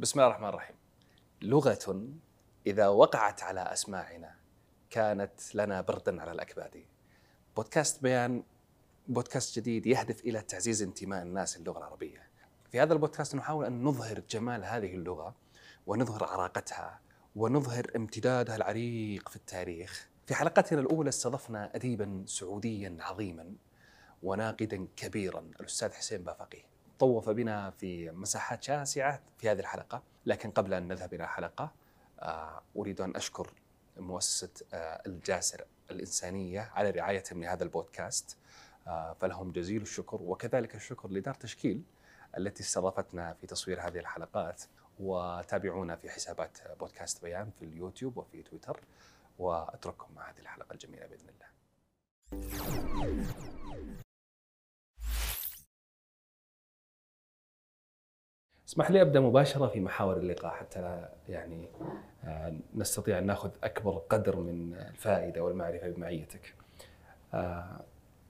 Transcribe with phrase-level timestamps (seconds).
[0.00, 0.76] بسم الله الرحمن الرحيم.
[1.42, 2.08] لغة
[2.66, 4.34] إذا وقعت على أسماعنا
[4.90, 6.84] كانت لنا بردا على الأكباد.
[7.56, 8.42] بودكاست بيان
[9.08, 12.28] بودكاست جديد يهدف إلى تعزيز انتماء الناس للغة العربية.
[12.70, 15.34] في هذا البودكاست نحاول أن نظهر جمال هذه اللغة
[15.86, 17.00] ونظهر عراقتها
[17.36, 20.08] ونظهر امتدادها العريق في التاريخ.
[20.26, 23.54] في حلقتنا الأولى استضفنا أديبا سعوديا عظيما
[24.22, 26.69] وناقدا كبيرا الأستاذ حسين بافقي.
[27.00, 30.02] طوف بنا في مساحات شاسعة في هذه الحلقة.
[30.26, 31.72] لكن قبل أن نذهب إلى الحلقة
[32.20, 33.52] آه، أريد أن أشكر
[33.96, 38.36] مؤسسة آه، الجاسر الإنسانية على رعايتهم لهذا البودكاست.
[38.86, 41.82] آه، فلهم جزيل الشكر وكذلك الشكر لدار تشكيل
[42.38, 44.62] التي استضافتنا في تصوير هذه الحلقات
[45.00, 48.80] وتابعونا في حسابات بودكاست بيان في اليوتيوب وفي تويتر.
[49.38, 51.50] وأترككم مع هذه الحلقة الجميلة بإذن الله.
[58.70, 61.68] اسمح لي أبدأ مباشرة في محاور اللقاء حتى يعني
[62.24, 66.54] آه، نستطيع أن نأخذ أكبر قدر من الفائدة والمعرفة بمعيتك.
[67.34, 67.80] آه،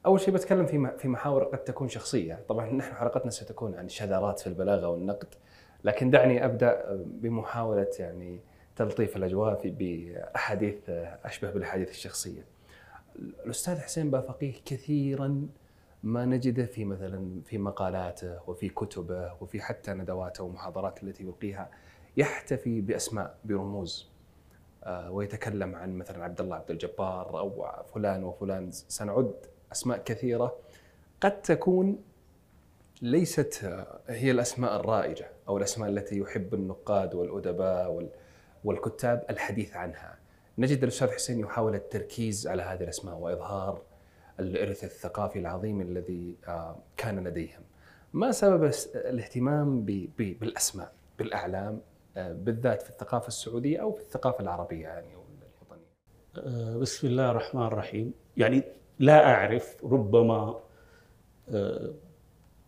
[0.07, 4.41] أول شيء بتكلم في في محاور قد تكون شخصية، طبعا نحن حلقتنا ستكون عن الشذرات
[4.41, 5.35] في البلاغة والنقد،
[5.85, 8.41] لكن دعني أبدأ بمحاولة يعني
[8.77, 10.91] تلطيف الأجواء بأحاديث
[11.25, 12.45] أشبه بالأحاديث الشخصية.
[13.45, 15.49] الأستاذ حسين بافقيه كثيرا
[16.03, 21.71] ما نجده في مثلا في مقالاته وفي كتبه وفي حتى ندواته ومحاضراته التي يلقيها
[22.17, 24.11] يحتفي بأسماء برموز
[24.85, 29.35] آه، ويتكلم عن مثلا عبد الله عبد الجبار أو فلان وفلان سنعد
[29.73, 30.57] أسماء كثيرة
[31.21, 31.99] قد تكون
[33.03, 38.09] ليست هي الأسماء الرائجة أو الأسماء التي يحب النقاد والأدباء
[38.65, 40.19] والكتاب الحديث عنها.
[40.59, 43.83] نجد الأستاذ حسين يحاول التركيز على هذه الأسماء وإظهار
[44.41, 47.63] الإرث الثقافي العظيم الذي آه، كان لديهم.
[48.13, 49.83] ما سبب الاهتمام
[50.19, 51.81] بالأسماء بالأعلام
[52.17, 55.87] آه، بالذات في الثقافة السعودية أو في الثقافة العربية يعني الوطنية؟
[56.37, 58.63] آه، بسم الله الرحمن الرحيم، يعني
[58.99, 60.61] لا أعرف ربما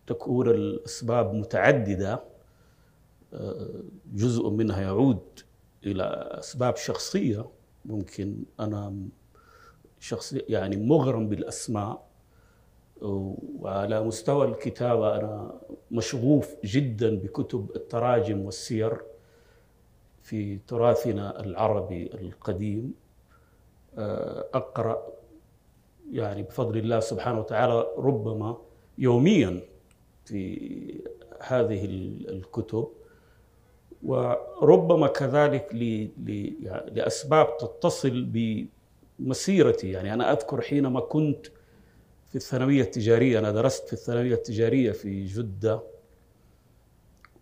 [0.07, 2.23] تكون الأسباب متعددة
[4.13, 5.39] جزء منها يعود
[5.85, 6.03] إلى
[6.39, 7.45] أسباب شخصية
[7.85, 8.95] ممكن أنا
[10.03, 12.05] شخص يعني مغرم بالأسماء
[13.01, 19.01] وعلى مستوى الكتابة أنا مشغوف جدا بكتب التراجم والسير
[20.21, 22.93] في تراثنا العربي القديم.
[24.53, 25.07] أقرأ
[26.11, 28.57] يعني بفضل الله سبحانه وتعالى ربما
[28.97, 29.61] يوميا
[30.25, 31.01] في
[31.41, 32.87] هذه الكتب.
[34.03, 38.25] وربما كذلك يعني لأسباب تتصل
[39.19, 41.47] بمسيرتي يعني أنا أذكر حينما كنت
[42.29, 45.81] في الثانوية التجارية أنا درست في الثانوية التجارية في جدة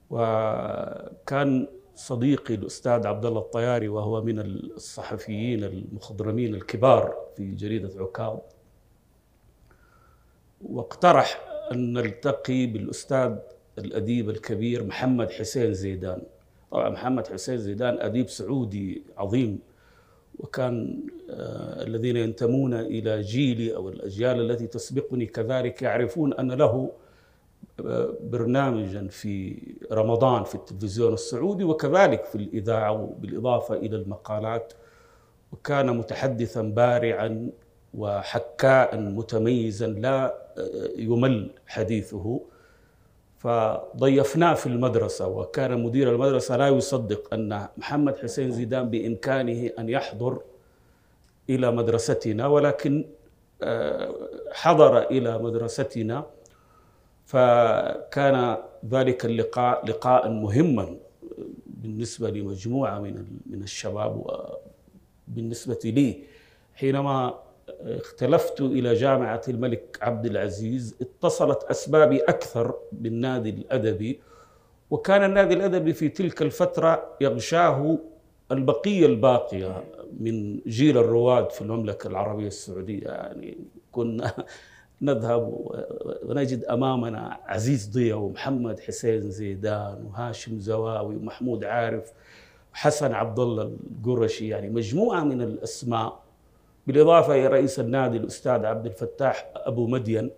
[0.10, 8.40] وكان صديقي الأستاذ عبد الله الطياري وهو من الصحفيين المخضرمين الكبار في جريدة عكاظ
[10.62, 13.36] واقترح أن نلتقي بالأستاذ
[13.78, 16.22] الأديب الكبير محمد حسين زيدان.
[16.72, 19.60] طبعا محمد حسين زيدان أديب سعودي عظيم.
[20.40, 21.00] وكان
[21.30, 26.92] آه الذين ينتمون إلى جيلي أو الأجيال التي تسبقني كذلك يعرفون أن له
[27.86, 29.58] آه برنامجا في
[29.92, 34.74] رمضان في التلفزيون السعودي وكذلك في الإذاعة بالإضافة إلى المقالات.
[35.52, 37.50] وكان متحدثا بارعا
[37.94, 40.26] وحكاء متميزا لا
[40.58, 42.42] آه، يمل حديثه.
[43.42, 50.42] فضيفناه في المدرسة وكان مدير المدرسة لا يصدق أن محمد حسين زيدان بإمكانه أن يحضر
[51.50, 53.06] إلى مدرستنا ولكن
[53.64, 54.16] آه،
[54.52, 56.26] حضر إلى مدرستنا
[57.26, 58.58] فكان
[58.90, 60.96] ذلك اللقاء لقاء مهما
[61.66, 64.26] بالنسبة لمجموعة من من الشباب
[65.28, 66.24] وبالنسبة لي
[66.76, 67.40] حينما
[67.82, 74.20] اختلفت إلى جامعة الملك عبد العزيز اتصلت أسبابي أكثر بالنادي الأدبي
[74.92, 77.98] وكان النادي الأدبي في تلك الفترة يغشاه
[78.52, 79.84] البقية الباقية
[80.20, 83.08] من جيل الرواد في المملكة العربية السعودية.
[83.08, 83.58] يعني
[83.92, 84.34] كنا
[85.02, 85.72] نذهب
[86.24, 92.12] ونجد أمامنا عزيز ضيا ومحمد حسين زيدان وهاشم زواوي ومحمود عارف
[92.74, 94.48] وحسن عبد الله القرشي.
[94.48, 96.21] يعني مجموعة من الأسماء
[96.92, 100.32] بالإضافة إلى رئيس النادي الأستاذ عبد الفتاح أبو مدين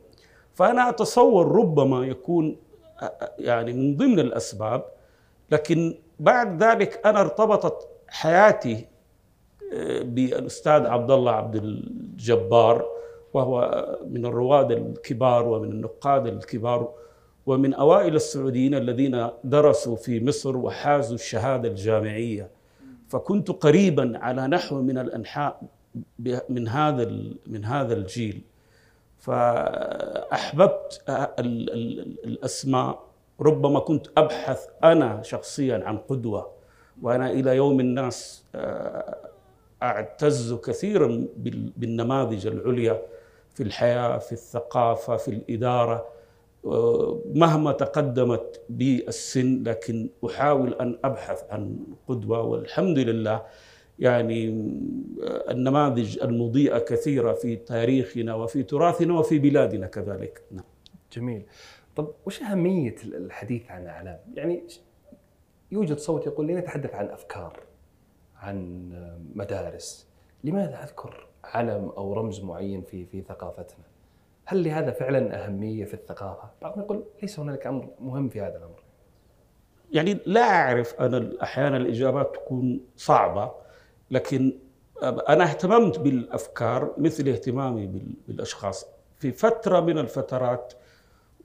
[0.53, 2.57] فأنا أتصور ربما يكون
[3.39, 4.85] يعني من ضمن الأسباب
[5.51, 8.85] لكن بعد ذلك أنا ارتبطت حياتي
[10.01, 12.85] بالأستاذ عبد الله عبد الجبار
[13.33, 16.93] وهو من الرواد الكبار ومن النقاد الكبار
[17.45, 22.49] ومن أوائل السعوديين الذين درسوا في مصر وحازوا الشهادة الجامعية.
[23.07, 25.61] فكنت قريبا على نحو من الأنحاء
[26.49, 27.05] من هذا
[27.47, 28.41] من هذا الجيل.
[29.17, 31.01] فأحببت
[32.25, 33.13] الأسماء.
[33.41, 36.51] ربما كنت أبحث أنا شخصيا عن قدوة
[37.01, 39.15] وأنا إلى يوم الناس آه،
[39.83, 41.27] أعتز كثيرا
[41.77, 43.01] بالنماذج العليا
[43.53, 46.05] في الحياة في الثقافة في الإدارة.
[46.65, 53.41] آه، مهما تقدمت بي السن لكن أحاول أن أبحث عن قدوة والحمد لله
[53.99, 54.49] يعني
[55.23, 60.65] آه، النماذج المضيئة كثيرة في تاريخنا وفي تراثنا وفي بلادنا كذلك نعم.
[61.13, 61.45] جميل
[61.95, 64.63] طب وش أهمية الحديث عن أعلام؟ يعني
[65.71, 67.59] يوجد صوت يقول لنتحدث عن أفكار
[68.37, 68.89] عن
[69.35, 70.07] مدارس
[70.43, 73.85] لماذا أذكر علم أو رمز معين في في ثقافتنا؟
[74.45, 78.83] هل لهذا فعلا أهمية في الثقافة؟ بعضهم يقول ليس هنالك أمر مهم في هذا الأمر
[79.91, 83.51] يعني لا أعرف أنا أحيانا الإجابات تكون صعبة
[84.13, 84.59] لكن
[85.03, 87.87] أنا اهتممت بالأفكار مثل اهتمامي
[88.27, 88.85] بالأشخاص.
[89.17, 90.73] في فترة من الفترات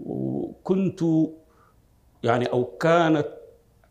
[0.00, 1.00] وكنت
[2.22, 3.26] يعني أو كانت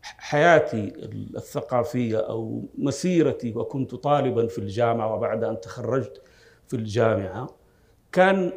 [0.02, 0.92] حياتي
[1.36, 6.22] الثقافية أو مسيرتي وكنت طالبا في الجامعة وبعد أن تخرجت
[6.66, 7.46] في الجامعة
[8.12, 8.52] كان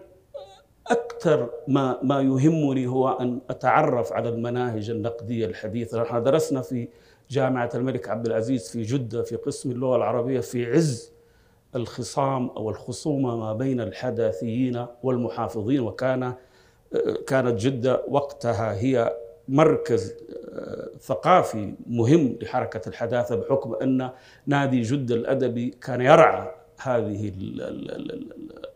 [0.88, 6.02] أكثر ما ما يهمني هو أن أتعرف على المناهج النقدية الحديثة.
[6.02, 6.88] نحن درسنا في
[7.32, 11.12] جامعة الملك عبد العزيز في جدة في قسم اللغة العربية في عز
[11.76, 16.34] الخصام أو الخصومة ما بين الحداثيين والمحافظين وكان
[17.28, 19.18] كانت جدة وقتها هي
[19.48, 20.14] مركز
[20.54, 24.10] آه، ثقافي مهم لحركة الحداثة بحكم أن
[24.48, 26.52] نادي جدة الأدبي كان يرعى
[26.82, 27.32] هذه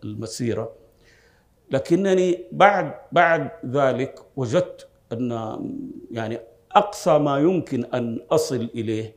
[0.03, 0.71] المسيرة.
[1.71, 5.31] لكنني بعد بعد ذلك وجدت أن
[6.11, 6.39] يعني
[6.75, 9.15] أقصى ما يمكن أن أصل إليه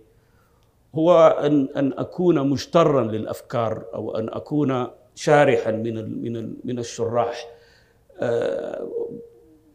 [0.95, 7.47] هو أن أن أكون مجترا للأفكار أو أن أكون شارحا من من من الشراح.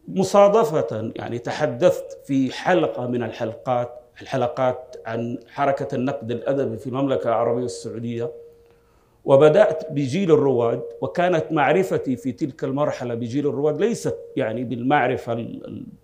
[0.07, 7.65] مصادفة يعني تحدثت في حلقة من الحلقات الحلقات عن حركة النقد الأدبي في المملكة العربية
[7.65, 8.31] السعودية.
[9.25, 15.47] وبدأت بجيل الرواد وكانت معرفتي في تلك المرحلة بجيل الرواد ليست يعني بالمعرفة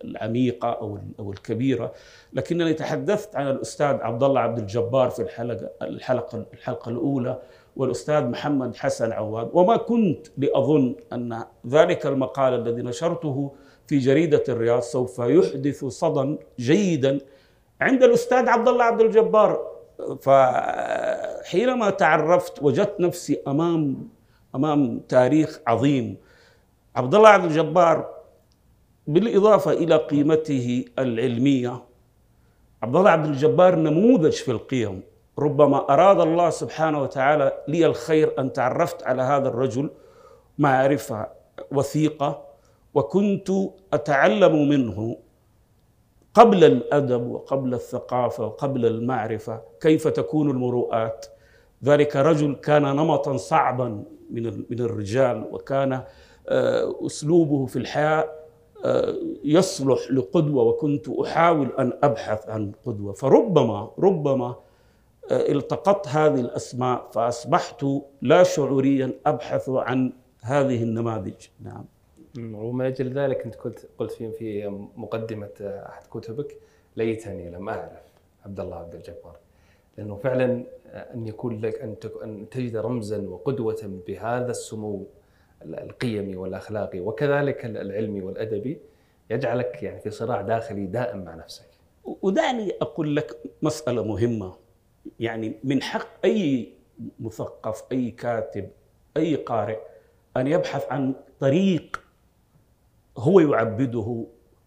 [0.04, 1.92] العميقة أو أو الكبيرة
[2.32, 7.42] لكنني تحدثت عن الأستاذ عبد الله عبد الجبار في الحلقة الحلقة الحلقة الأولى
[7.76, 9.50] والأستاذ محمد حسن عواد.
[9.52, 13.52] وما كنت لأظن أن ذلك المقال الذي نشرته
[13.86, 17.18] في جريدة الرياض سوف يحدث صدى جيدا
[17.80, 19.69] عند الأستاذ عبد الله عبد الجبار.
[20.22, 24.08] فحينما تعرفت وجدت نفسي أمام
[24.54, 26.16] أمام تاريخ عظيم.
[26.96, 28.14] عبد الله عبد الجبار
[29.06, 31.82] بالإضافة إلى قيمته العلمية.
[32.82, 35.02] عبد الله عبد الجبار نموذج في القيم.
[35.38, 39.90] ربما أراد الله سبحانه وتعالى لي الخير أن تعرفت على هذا الرجل
[40.58, 41.26] معرفة
[41.72, 42.42] وثيقة
[42.94, 43.50] وكنت
[43.92, 45.16] أتعلم منه.
[46.34, 51.26] قبل الأدب وقبل الثقافة وقبل المعرفة كيف تكون المروءات؟
[51.84, 56.02] ذلك رجل كان نمطا صعبا من من الرجال وكان
[56.48, 58.32] آه، أسلوبه في الحياة
[58.84, 63.12] آه، يصلح لقدوة وكنت أحاول أن أبحث عن قدوة.
[63.12, 64.54] فربما ربما
[65.30, 67.84] آه، التقطت هذه الأسماء فأصبحت
[68.22, 71.46] لا شعوريا أبحث عن هذه النماذج.
[71.60, 71.84] نعم.
[72.38, 76.56] ومن أجل ذلك أنت قلت قلت في في مقدمة أحد كتبك
[76.96, 78.02] ليتني لم أعرف
[78.44, 79.36] عبد الله عبد الجبار.
[79.98, 85.06] لأنه فعلا أن يكون لك أن أن تجد رمزا وقدوة بهذا السمو
[85.62, 88.78] القيمي والأخلاقي وكذلك العلمي والأدبي
[89.30, 91.68] يجعلك يعني في صراع داخلي دائم مع نفسك.
[92.04, 94.54] ودعني أقول لك مسألة مهمة.
[95.20, 96.72] يعني من حق أي
[97.20, 98.70] مثقف أي كاتب
[99.16, 99.78] أي قارئ
[100.36, 102.00] أن يبحث عن طريق
[103.20, 104.24] هو يعبده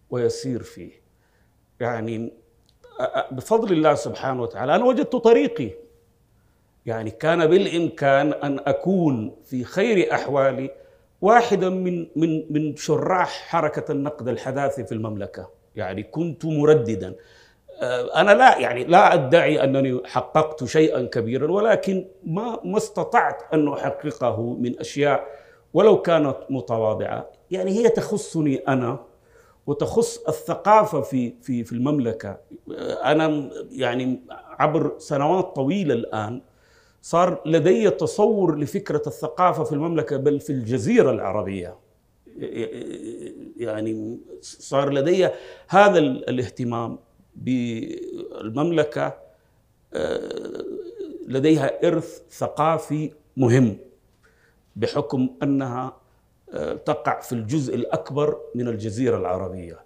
[0.09, 0.91] ويسير فيه.
[1.79, 2.33] يعني
[3.31, 5.69] بفضل الله سبحانه وتعالى أنا وجدت طريقي.
[6.85, 10.71] يعني كان بالإمكان أن أكون في خير احوالي
[11.21, 15.49] واحدا من من من شراح حركة النقد الحداثي في المملكة.
[15.75, 17.15] يعني كنت مرددا.
[18.15, 24.53] أنا لا يعني لا أدعي أنني حققت شيئا كبيرا ولكن ما ما استطعت أن أحققه
[24.53, 25.27] من أشياء
[25.73, 27.29] ولو كانت متواضعة.
[27.51, 28.99] يعني هي تخصني أنا
[29.67, 32.37] وتخص الثقافة في في في المملكة.
[33.03, 34.19] أنا يعني
[34.59, 36.41] عبر سنوات طويلة الآن
[37.01, 41.75] صار لدي تصور لفكرة الثقافة في المملكة بل في الجزيرة العربية.
[43.57, 45.29] يعني صار لدي
[45.67, 46.99] هذا الاهتمام
[47.35, 49.23] بالمملكة.
[49.95, 50.63] آه،
[51.27, 53.77] لديها إرث ثقافي مهم.
[54.75, 55.93] بحكم أنها
[56.53, 59.79] آه، تقع في الجزء الأكبر من الجزيرة العربية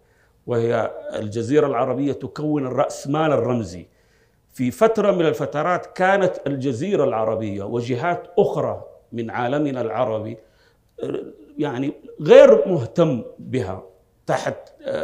[0.47, 3.87] وهي الجزيرة العربية تكون الرأس مال الرمزي.
[4.53, 10.37] في فترة من الفترات كانت الجزيرة العربية وجهات أخرى من عالمنا العربي
[11.03, 11.23] آه،
[11.57, 13.83] يعني غير مهتم بها
[14.25, 14.57] تحت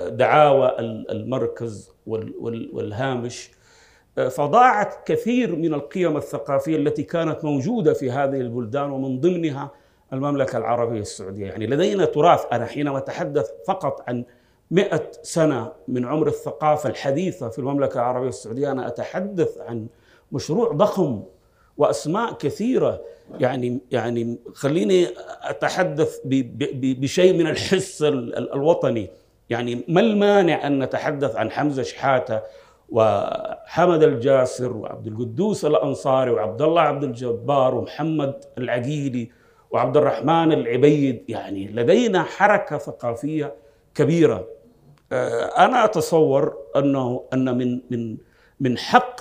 [0.08, 0.76] دعاوى
[1.10, 3.52] المركز والهامش
[4.16, 9.72] فضاعت كثير من القيم الثقافية التي كانت موجودة في هذه البلدان ومن ضمنها
[10.14, 12.46] المملكة العربية السعودية، يعني لدينا تراث.
[12.52, 14.24] أنا حينما أتحدث فقط عن
[14.72, 19.88] مئة سنة من عمر الثقافة الحديثة في المملكة العربية السعودية أنا أتحدث عن
[20.32, 21.24] مشروع ضخم
[21.78, 23.02] وأسماء كثيرة.
[23.40, 25.08] يعني يعني خليني
[25.42, 26.20] أتحدث
[26.74, 29.10] بشيء من الحس الوطني.
[29.50, 32.42] يعني ما المانع أن نتحدث عن حمزة شحاتة
[32.90, 39.32] وحمد الجاسر وعبد القدوس الأنصاري وعبد الله عبد الجبار ومحمد العقيلي
[39.72, 41.24] وعبد الرحمن العبيد.
[41.28, 43.56] يعني لدينا حركة ثقافية
[43.96, 44.48] كبيرة.
[45.12, 48.18] آه، أنا أتصور أنه أن من من
[48.60, 49.16] من حق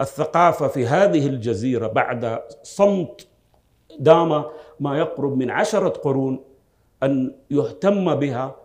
[0.00, 3.26] الثقافة في هذه الجزيرة بعد صمت
[3.98, 4.44] دام
[4.80, 6.44] ما يقرب من عشرة قرون
[7.02, 8.56] أن يهتم بها.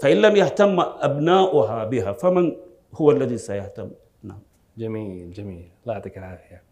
[0.00, 2.56] فإن لم يهتم أبناؤها بها فمن
[2.96, 3.90] هو الذي سيهتم.
[4.22, 4.38] نعم.
[4.78, 5.70] جميل جميل.
[5.82, 6.62] الله يعطيك العافية.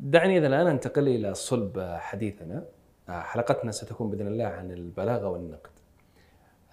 [0.00, 2.64] دعني إذا الآن أنتقل إلى صلب حديثنا.
[3.08, 5.70] آه، حلقتنا ستكون بإذن الله عن البلاغة والنقد.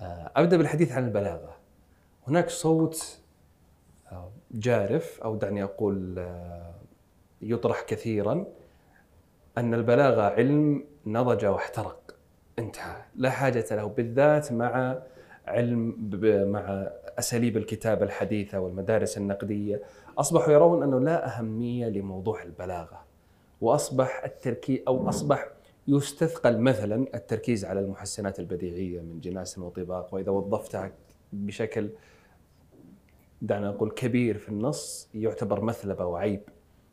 [0.02, 1.58] آه، أبدأ بالحديث عن البلاغة.
[2.28, 3.20] هناك صوت
[4.12, 6.28] آه، جارف أو دعني أقول
[7.42, 8.46] يطرح كثيرا
[9.58, 12.16] أن البلاغة علم نضج واحترق
[12.60, 13.02] انتهى.
[13.16, 14.98] لا حاجة له بالذات مع
[15.48, 15.96] علم
[16.52, 16.90] مع
[17.20, 19.82] أساليب الكتابة الحديثة والمدارس النقدية
[20.18, 23.06] أصبحوا يرون أنه لا أهمية لموضوع البلاغة
[23.62, 25.48] وأصبح التركيز أو أصبح
[25.88, 30.92] يستثقل مثلا التركيز على المحسنات البديعية من جناس وطباق وإذا وظفتها
[31.34, 31.90] بشكل
[33.42, 36.42] دعنا نقول كبير في النص يعتبر مثلبة وعيب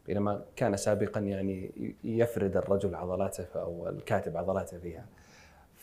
[0.07, 1.73] بينما كان سابقا يعني
[2.05, 5.07] يفرد الرجل عضلاته أو الكاتب عضلاته فيها.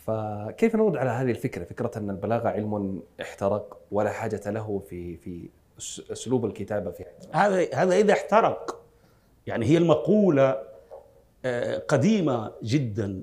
[0.06, 5.48] فكيف نرد على هذه الفكرة؟ فكرة أن البلاغة علم احترق ولا حاجة له في في
[6.12, 8.82] أسلوب الكتابة في هذا هذا إذا احترق
[9.46, 10.62] يعني هي المقولة
[11.44, 13.22] آه، قديمة جدا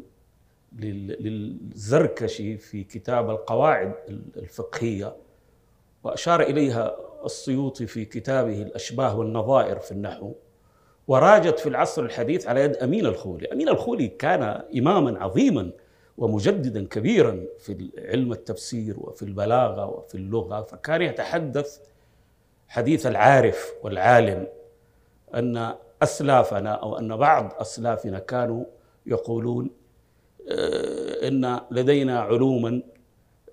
[0.79, 3.93] للزركشي في كتاب القواعد
[4.38, 5.15] الفقهية
[6.03, 6.95] وأشار إليها
[7.25, 10.33] السيوطي في كتابه الأشباه والنظائر في النحو
[11.07, 15.71] وراجت في العصر الحديث على يد أمين الخولي، أمين الخولي كان اماما عظيما
[16.19, 21.79] ومجددا كبيرا في علم التفسير وفي البلاغة وفي اللغة فكان يتحدث
[22.67, 24.47] حديث العارف والعالم
[25.35, 28.65] أن أسلافنا أو أن بعض أسلافنا كانوا
[29.05, 29.69] يقولون
[30.49, 32.81] آه، إن لدينا علوما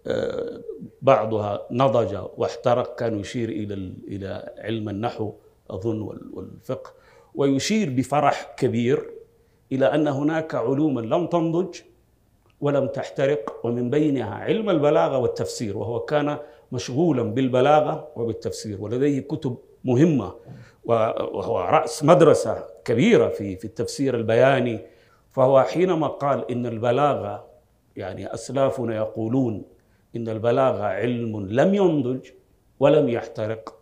[0.07, 0.61] آه،
[1.03, 3.75] بعضها نضج واحترق كان يشير إلى
[4.09, 5.33] إلى علم النحو
[5.71, 6.01] أظن
[6.33, 6.93] والفقه
[7.35, 9.11] ويشير بفرح كبير
[9.73, 11.81] إلى أن هناك علوما لم تنضج
[12.61, 16.39] ولم تحترق ومن بينها علم البلاغة والتفسير وهو كان
[16.73, 20.35] مشغولا بالبلاغة وبالتفسير ولديه كتب مهمة
[20.85, 24.81] وهو رأس مدرسة كبيرة في في التفسير البياني.
[25.33, 27.47] فهو حينما قال إن البلاغة
[27.97, 29.63] يعني أسلافنا يقولون
[30.17, 32.29] إن البلاغة علم لم ينضج
[32.81, 33.75] ولم يحترق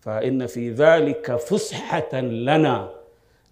[0.00, 2.90] فإن في ذلك فسحة لنا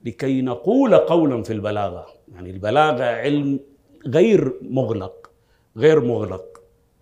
[0.04, 2.06] لكي نقول قولا في البلاغة.
[2.34, 3.60] يعني البلاغة علم
[4.06, 5.30] غير مغلق
[5.76, 6.44] غير مغلق.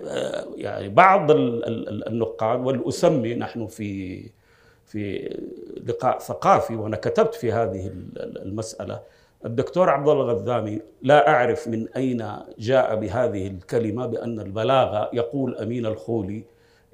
[0.01, 4.23] آه، يعني بعض النقاد والأسمي نحن في
[4.87, 5.37] في
[5.87, 9.01] لقاء ثقافي وأنا كتبت في هذه المسألة
[9.45, 12.27] الدكتور عبد الله الغذامي لا أعرف من أين
[12.59, 16.45] جاء بهذه الكلمة بأن البلاغة يقول أمين الخولي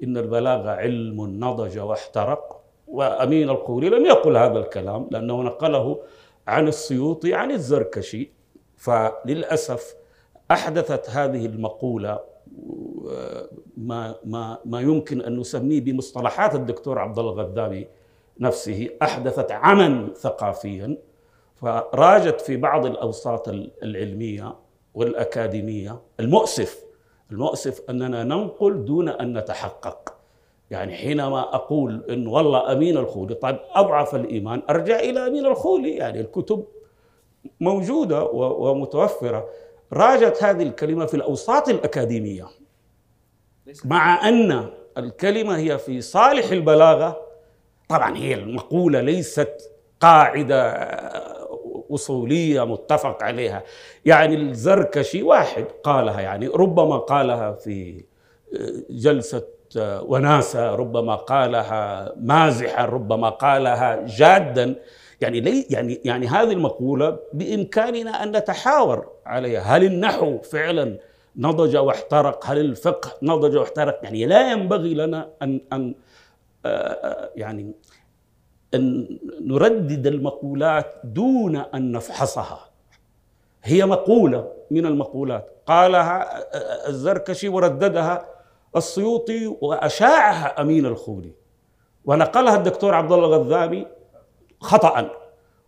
[0.03, 5.99] إن البلاغة علم نضج واحترق وأمين الخولي لم يقل هذا الكلام لأنه نقله
[6.47, 8.31] عن السيوطي عن الزركشي.
[8.77, 9.95] فللأسف
[10.51, 12.19] أحدثت هذه المقولة
[13.77, 17.87] ما ما ما يمكن أن نسميه بمصطلحات الدكتور عبد الله الغذابي
[18.39, 20.97] نفسه أحدثت عما ثقافيا
[21.55, 23.49] فراجت في بعض الأوساط
[23.83, 24.55] العلمية
[24.93, 26.01] والأكاديمية.
[26.19, 26.83] المؤسف
[27.31, 30.13] المؤسف أننا ننقل دون أن نتحقق.
[30.71, 35.91] يعني حينما أقول إن والله أمين الخولي طيب أضعف الإيمان أرجع إلى أمين الخولي.
[35.95, 36.65] يعني الكتب
[37.59, 39.49] موجودة ومتوفرة.
[39.93, 42.45] راجت هذه الكلمة في الأوساط الأكاديمية.
[43.85, 47.21] مع أن الكلمة هي في صالح البلاغة
[47.89, 50.73] طبعا هي المقولة ليست قاعدة
[51.91, 53.63] أصولية متفق عليها.
[54.05, 58.03] يعني الزركشي واحد قالها يعني ربما قالها في
[58.89, 64.75] جلسة وناسة ربما قالها مازحا ربما قالها جادا.
[65.21, 69.61] يعني لي يعني يعني هذه المقولة بإمكاننا أن نتحاور عليها.
[69.61, 70.97] هل النحو فعلا
[71.35, 75.95] نضج واحترق هل الفقه نضج واحترق يعني لا ينبغي لنا أن أن
[77.35, 77.71] يعني
[78.73, 82.59] أن نردد المقولات دون أن نفحصها.
[83.63, 85.57] هي مقولة من المقولات.
[85.65, 86.43] قالها
[86.89, 88.25] الزركشي ورددها
[88.75, 91.31] السيوطي وأشاعها أمين الخولي.
[92.05, 93.87] ونقلها الدكتور عبد الله الغذامي
[94.59, 95.09] خطأ.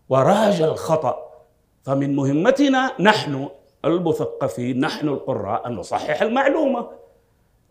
[0.10, 1.29] وراج الخطأ.
[1.84, 3.50] فمن مهمتنا نحن
[3.86, 6.89] المثقفين نحن القراء أن نصحح المعلومة.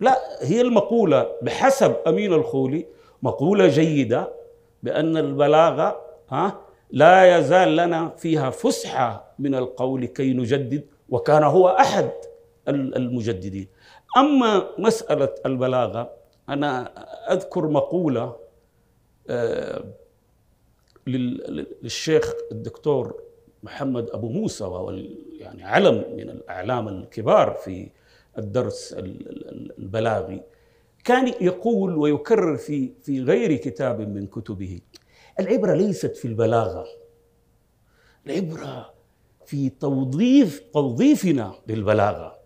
[0.01, 2.87] لا هي المقولة بحسب أمين الخولي
[3.23, 4.33] مقولة جيدة
[4.83, 6.61] بأن البلاغة ها
[6.91, 12.11] لا يزال لنا فيها فسحة من القول كي نجدد وكان هو أحد
[12.69, 13.69] المجددين.
[14.17, 16.11] أما مسألة البلاغة
[16.49, 16.93] أنا
[17.33, 18.37] أذكر مقولة
[19.31, 19.85] آه،
[21.09, 23.23] للشيخ الدكتور
[23.62, 24.91] محمد أبو موسى وهو
[25.38, 27.88] يعني علم من الأعلام الكبار في
[28.38, 30.43] الدرس البلاغي
[31.05, 34.81] كان يقول ويكرر في في غير كتاب من كتبه
[35.41, 36.87] العبرة ليست في البلاغة
[38.27, 38.95] العبرة
[39.47, 42.38] في توظيف توظيفنا للبلاغة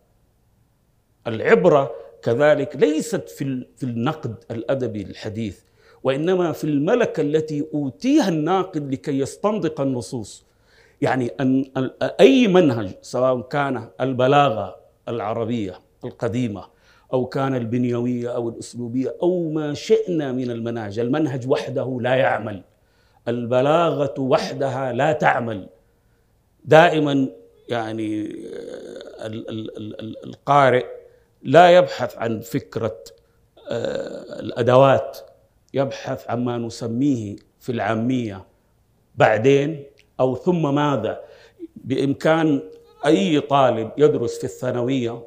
[1.27, 1.91] العبرة
[2.23, 5.61] كذلك ليست في في النقد الأدبي الحديث.
[6.05, 10.45] وإنما في الملكة التي أوتيها الناقد لكي يستنطق النصوص.
[11.01, 11.65] يعني أن
[12.21, 14.77] أي منهج سواء كان البلاغة
[15.09, 16.65] العربية القديمة
[17.13, 22.63] أو كان البنيوية أو الأسلوبية أو ما شئنا من المناهج المنهج وحده لا يعمل.
[23.29, 25.69] البلاغة وحدها لا تعمل.
[26.65, 27.29] دائما
[27.69, 28.25] يعني
[29.19, 29.27] آه،
[30.25, 30.87] القارئ
[31.43, 32.99] لا يبحث عن فكرة
[33.69, 35.19] آه، الأدوات
[35.75, 38.45] يبحث عما نسميه في العامية.
[39.15, 39.85] بعدين
[40.21, 41.21] أو ثم ماذا؟
[41.77, 42.63] بإمكان
[43.07, 45.23] أي طالب يدرس في الثانوية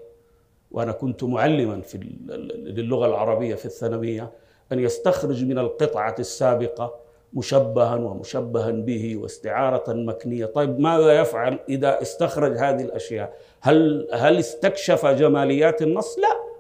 [0.72, 1.98] وأنا كنت معلما في
[2.58, 4.32] للغة العربية في الثانوية
[4.72, 6.96] أن يستخرج من القطعة السابقة
[7.34, 10.46] مشبها ومشبها به واستعارة مكنية.
[10.46, 16.55] طيب ماذا يفعل إذا استخرج هذه الأشياء؟ هل, هل استكشف جماليات النص؟ لا.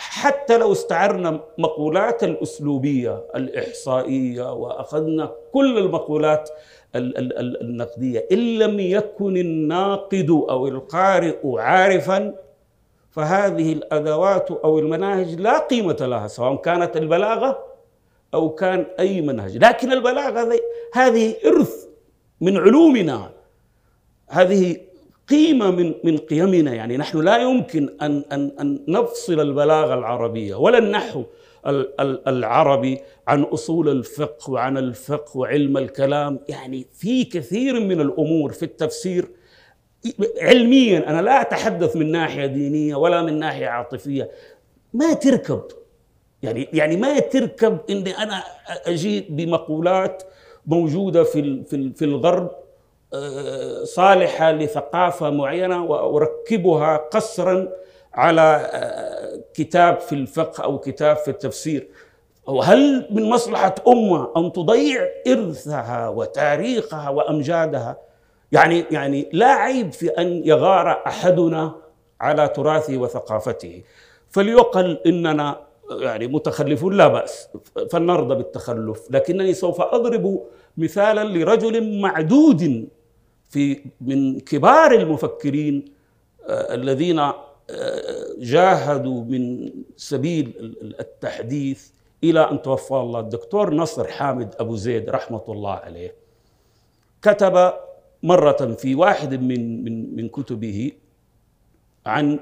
[0.00, 6.50] حتى لو استعرنا مقولات الأسلوبية الإحصائية وأخذنا كل المقولات
[6.94, 12.34] النقدية إن لم يكن الناقد أو القارئ عارفا
[13.10, 17.64] فهذه الأدوات أو المناهج لا قيمة لها سواء كانت البلاغة
[18.34, 19.56] أو كان أي منهج.
[19.56, 20.60] لكن البلاغة
[20.94, 21.86] هذه إرث
[22.40, 23.30] من علومنا.
[24.28, 24.76] هذه
[25.30, 26.74] قيمة من من قيمنا.
[26.74, 31.24] يعني نحن لا يمكن أن أن أن نفصل البلاغه العربيه ولا النحو
[32.28, 36.40] العربي عن أصول الفقه وعن الفقه وعلم الكلام.
[36.48, 39.28] يعني في كثير من الأمور في التفسير
[40.40, 44.30] علميا أنا لا أتحدث من ناحية دينية ولا من ناحية عاطفية.
[44.94, 45.62] ما تركب.
[46.42, 48.42] يعني يعني ما تركب إني أنا
[48.86, 50.22] أجي بمقولات
[50.66, 51.62] موجودة في
[51.96, 52.50] في الغرب.
[53.84, 57.68] صالحة لثقافة معينة وأركبها قصرا
[58.14, 61.88] على آه، كتاب في الفقه أو كتاب في التفسير.
[62.46, 67.98] وهل من مصلحة أمة أن تضيع إرثها وتاريخها وأمجادها؟
[68.52, 71.74] يعني يعني لا عيب في أن يغار أحدنا
[72.20, 73.82] على تراثه وثقافته.
[74.30, 77.48] فليقل إننا يعني متخلفون لا بأس
[77.90, 80.42] فلنرضى بالتخلف لكنني سوف أضرب
[80.76, 82.88] مثالا لرجل معدود
[83.50, 85.84] في من كبار المفكرين
[86.46, 87.34] آه، الذين آه،
[88.38, 91.88] جاهدوا من سبيل التحديث
[92.24, 93.20] إلى أن توفى الله.
[93.20, 96.14] الدكتور نصر حامد أبو زيد رحمة الله عليه
[97.22, 97.72] كتب
[98.22, 100.92] مرة في واحد من من من كتبه
[102.06, 102.38] عن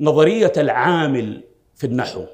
[0.00, 2.24] نظرية العامل في النحو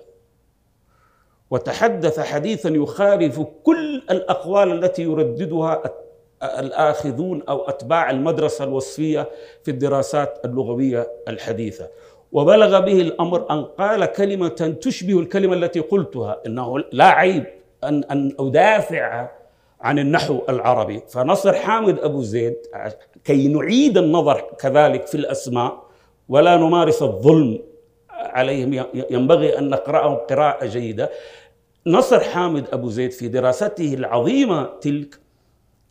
[1.50, 5.82] وتحدث حديثا يخالف كل الأقوال التي يرددها
[6.42, 9.28] الآخذون أو أتباع المدرسة الوصفية
[9.62, 11.88] في الدراسات اللغوية الحديثة.
[12.32, 17.44] وبلغ به الأمر أن قال كلمة تشبه الكلمة التي قلتها إنه لا عيب
[17.84, 19.28] أن أن أدافع
[19.80, 21.02] عن النحو العربي.
[21.08, 22.56] فنصر حامد أبو زيد
[23.24, 25.82] كي نعيد النظر كذلك في الأسماء
[26.28, 27.58] ولا نمارس الظلم
[28.10, 31.10] عليهم ينبغي أن نقرأهم قراءة جيدة.
[31.86, 35.18] نصر حامد أبو زيد في دراسته العظيمة تلك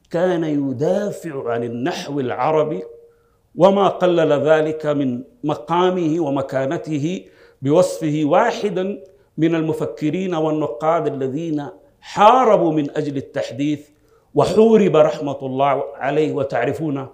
[0.10, 2.84] كان يدافع عن النحو العربي
[3.56, 7.26] وما قلل ذلك من مقامه ومكانته
[7.62, 9.04] بوصفه واحدا
[9.38, 11.65] من المفكرين والنقاد الذين
[12.02, 13.89] حاربوا من أجل التحديث
[14.36, 17.08] وحورب رحمة الله عليه وتعرفون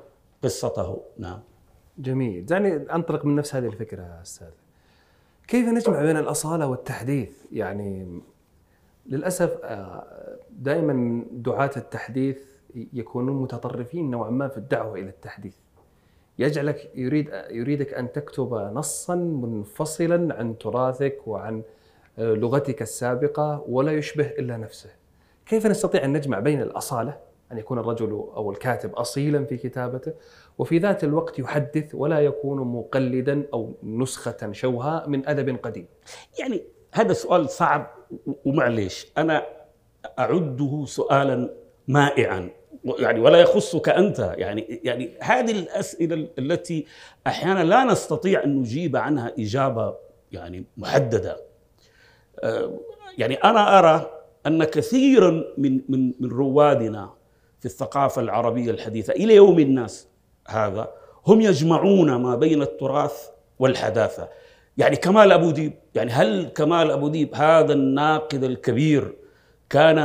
[0.44, 1.02] قصته.
[1.18, 1.40] نعم.
[1.98, 2.46] جميل.
[2.46, 4.48] دعني أنطلق من نفس هذه الفكرة أستاذ.
[5.48, 8.22] كيف نجمع بين الأصالة والتحديث؟ يعني
[9.06, 10.04] للأسف آه،
[10.52, 12.38] دائما دعاة التحديث
[12.94, 15.56] يكونون متطرفين نوعا ما في الدعوة إلى التحديث
[16.40, 21.64] يجعلك يريد يريدك أن تكتب نصا منفصلا عن تراثك وعن
[22.20, 24.90] آه، لغتك السابقة ولا يشبه إلا نفسه.
[25.46, 27.18] كيف نستطيع أن نجمع بين الأصالة
[27.52, 30.14] أن يكون الرجل أو الكاتب اصيلا في كتابته
[30.58, 35.88] وفي ذات الوقت يحدث ولا يكون مقلدا أو نسخة شوهاء من أدب قديم.
[36.40, 37.92] يعني هذا سؤال صعب
[38.46, 39.46] ومعليش أنا
[40.20, 41.54] أعده سؤالا
[41.88, 42.50] مائعا
[43.00, 44.34] يعني ولا يخصك أنت.
[44.38, 46.86] يعني يعني هذه الأسئلة التي
[47.28, 49.96] أحيانا لا نستطيع أن نجيب عنها إجابة
[50.32, 51.38] يعني محددة.
[52.44, 52.80] آه،
[53.18, 54.10] يعني أنا أرى
[54.48, 57.10] أن كثيرا من من من روادنا
[57.60, 60.08] في الثقافة العربية الحديثة إلى يوم الناس
[60.48, 60.92] هذا
[61.28, 63.28] هم يجمعون ما بين التراث
[63.60, 64.30] والحداثة.
[64.78, 69.16] يعني كمال أبو ديب يعني هل كمال أبو ديب هذا الناقد الكبير
[69.70, 70.00] كان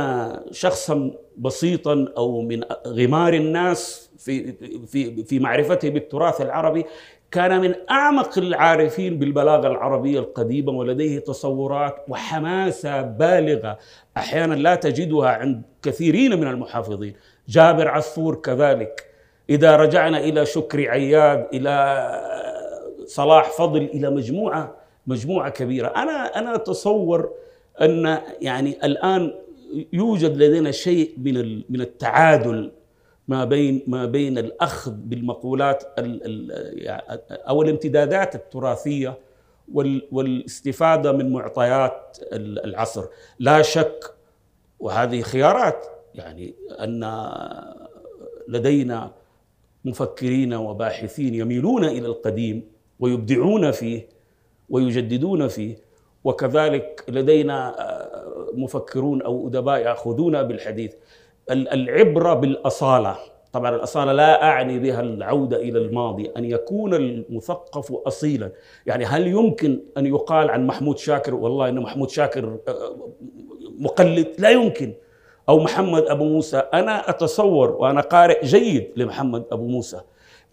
[0.51, 4.53] شخصا بسيطا أو من غمار الناس في
[4.87, 6.85] في في معرفته بالتراث العربي
[7.31, 13.77] كان من أعمق العارفين بالبلاغة العربية القديمة ولديه تصورات وحماسة بالغة
[14.17, 17.13] أحيانا لا تجدها عند كثيرين من المحافظين.
[17.47, 19.05] جابر عصفور كذلك.
[19.49, 21.75] إذا رجعنا إلى شكري عياد إلى
[23.05, 24.75] صلاح فضل إلى مجموعة
[25.07, 25.87] مجموعة كبيرة.
[25.87, 27.29] أنا أنا أتصور
[27.81, 29.33] أن يعني الآن
[29.93, 32.71] يوجد لدينا شيء من من التعادل
[33.27, 35.83] ما بين ما بين الأخذ بالمقولات
[37.31, 39.17] أو الامتدادات التراثية
[40.11, 43.05] والاستفادة من معطيات العصر.
[43.39, 44.13] لا شك
[44.79, 47.19] وهذه خيارات يعني أن
[48.47, 49.11] لدينا
[49.85, 52.63] مفكرين وباحثين يميلون إلى القديم
[52.99, 54.07] ويبدعون فيه
[54.69, 55.75] ويجددون فيه
[56.23, 57.75] وكذلك لدينا
[58.59, 60.93] مفكرون أو أدباء يأخذون بالحديث.
[61.51, 63.15] العبرة بالأصالة.
[63.53, 66.31] طبعا الأصالة لا أعني بها العودة إلى الماضي.
[66.37, 68.51] أن يكون المثقف اصيلا.
[68.85, 72.95] يعني هل يمكن أن يقال عن محمود شاكر والله إن محمود شاكر آه،
[73.79, 74.93] مقلد؟ لا يمكن.
[75.49, 76.57] أو محمد أبو موسى.
[76.57, 80.01] أنا أتصور وأنا قارئ جيد لمحمد أبو موسى.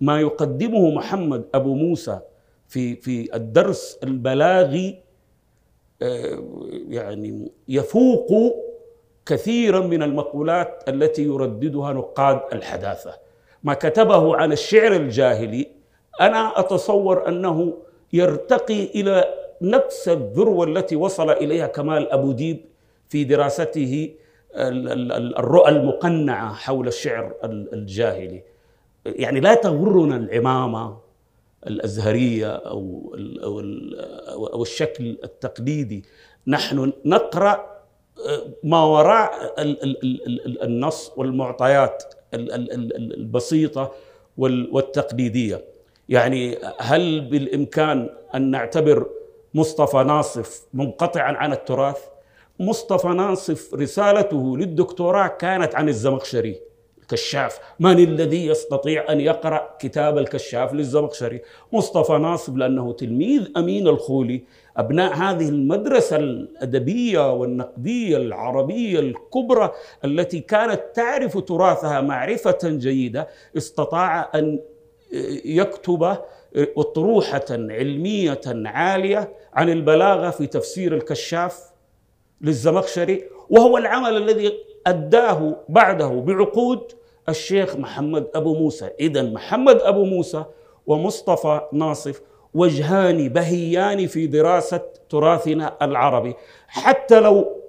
[0.01, 2.19] ما يقدمه محمد أبو موسى
[2.69, 4.99] في في الدرس البلاغي
[6.89, 8.33] يعني يفوق
[9.27, 13.15] كثيرا من المقولات التي يرددها نقاد الحداثة.
[13.63, 15.69] ما كتبه عن الشعر الجاهلي
[16.21, 17.79] أنا أتصور أنه
[18.13, 19.25] يرتقي إلى
[19.63, 22.65] نفس الذروة التي وصل إليها كمال أبو ديب
[23.09, 24.15] في دراسته
[24.55, 28.43] الرؤى المقنعة حول الشعر الجاهلي.
[29.07, 30.97] يعني لا تغرنا العمامة
[31.67, 36.05] الأزهرية أو أو أو الشكل التقليدي.
[36.47, 37.77] نحن نقرأ
[38.29, 39.55] آه، ما وراء
[40.63, 43.93] النص والمعطيات البسيطة
[44.39, 45.65] والتقليدية.
[46.09, 49.07] يعني هل بالإمكان أن نعتبر
[49.55, 51.99] مصطفى ناصف منقطعا عن التراث؟
[52.61, 56.61] مصطفى ناصف رسالته للدكتوراه كانت عن الزمخشري.
[57.09, 61.41] كشاف من الذي يستطيع أن يقرأ كتاب الكشاف للزمخشري؟
[61.73, 64.43] مصطفى ناصب لأنه تلميذ أمين الخولي.
[64.77, 69.73] أبناء هذه المدرسة الأدبية والنقدية العربية الكبرى
[70.05, 74.61] التي كانت تعرف تراثها معرفة جيدة استطاع أن
[75.45, 76.17] يكتب
[76.57, 81.61] أطروحة علمية عالية عن البلاغة في تفسير الكشاف
[82.41, 84.53] للزمخشري وهو العمل الذي
[84.87, 86.93] أداه بعده بعقود
[87.29, 88.91] الشيخ محمد أبو موسى.
[89.01, 90.45] إذا محمد أبو موسى
[90.87, 92.23] ومصطفى ناصف
[92.55, 96.35] وجهان بهيان في دراسة تراثنا العربي.
[96.69, 97.63] حتى لو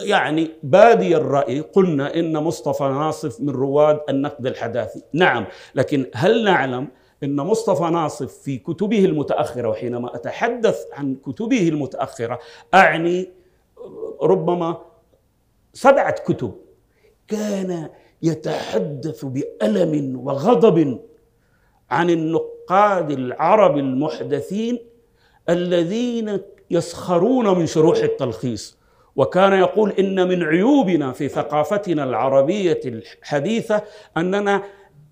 [0.00, 5.02] يعني بادي الرأي قلنا إن مصطفى ناصف من رواد النقد الحداثي.
[5.12, 6.88] نعم لكن هل نعلم
[7.22, 12.38] إن مصطفى ناصف في كتبه المتأخرة وحينما أتحدث عن كتبه المتأخرة
[12.74, 13.30] أعني
[14.22, 14.78] ربما
[15.78, 16.54] سبعة كتب
[17.28, 17.88] كان
[18.22, 21.00] يتحدث بألم وغضب
[21.90, 24.78] عن النقاد العرب المحدثين
[25.48, 28.78] الذين يسخرون من شروح التلخيص.
[29.16, 33.82] وكان يقول إن من عيوبنا في ثقافتنا العربية الحديثة
[34.16, 34.62] أننا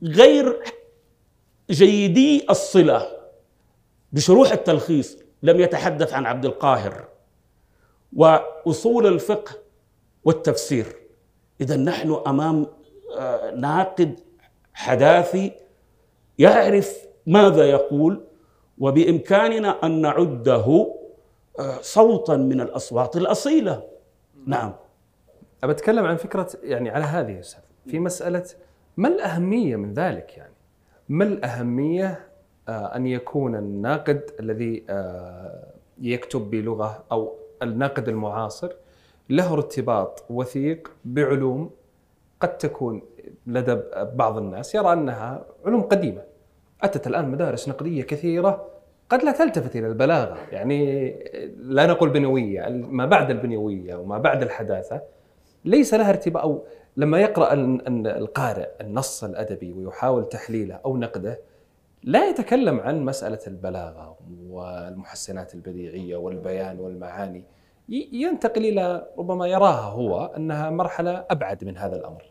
[0.02, 0.62] غير
[1.70, 3.06] جيدي الصلة
[4.12, 5.18] بشروح التلخيص.
[5.42, 7.08] لم يتحدث عن عبد القاهر.
[8.16, 9.65] وأصول الفقه
[10.26, 10.86] والتفسير.
[11.60, 12.66] إذا نحن أمام
[13.18, 14.20] آه، ناقد
[14.74, 15.52] حداثي
[16.38, 18.24] يعرف ماذا يقول
[18.78, 20.94] وبإمكاننا أن نعده
[21.58, 23.82] آه، صوتا من الأصوات الأصيلة.
[24.46, 24.72] نعم.
[25.64, 27.42] أتكلم عن فكرة يعني على هذه يا
[27.86, 28.44] في مسألة
[28.96, 30.54] ما الأهمية من ذلك يعني؟
[31.08, 32.28] ما الأهمية
[32.68, 34.84] آه، أن يكون الناقد الذي
[36.00, 38.72] يكتب بلغة أو الناقد المعاصر
[39.30, 41.70] له ارتباط وثيق بعلوم
[42.40, 43.02] قد تكون
[43.46, 46.22] لدى بعض الناس يرى أنها علوم قديمة.
[46.82, 48.68] أتت الآن مدارس نقدية كثيرة
[49.10, 50.36] قد لا تلتفت إلى البلاغة.
[50.52, 51.10] يعني
[51.56, 55.02] لا نقول بنوية ما بعد البنيويه وما بعد الحداثة
[55.64, 56.42] ليس لها ارتباط.
[56.42, 56.64] أو
[56.96, 57.54] لما يقرأ
[58.06, 61.40] القارئ النص الأدبي ويحاول تحليله أو نقده
[62.02, 64.16] لا يتكلم عن مسألة البلاغة
[64.48, 67.44] والمحسنات البديعية والبيان والمعاني.
[67.88, 72.22] ينتقل إلى ربما يراها هو أنها مرحلة أبعد من هذا الأمر.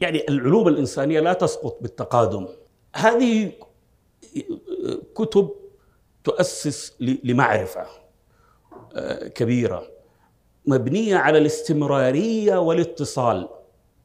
[0.00, 2.48] يعني العلوم الإنسانية لا تسقط بالتقادم.
[2.96, 3.52] هذه
[5.14, 5.50] كتب
[6.24, 7.86] تؤسس لمعرفة
[8.96, 9.86] آه، كبيرة
[10.66, 13.48] مبنية على الاستمرارية والاتصال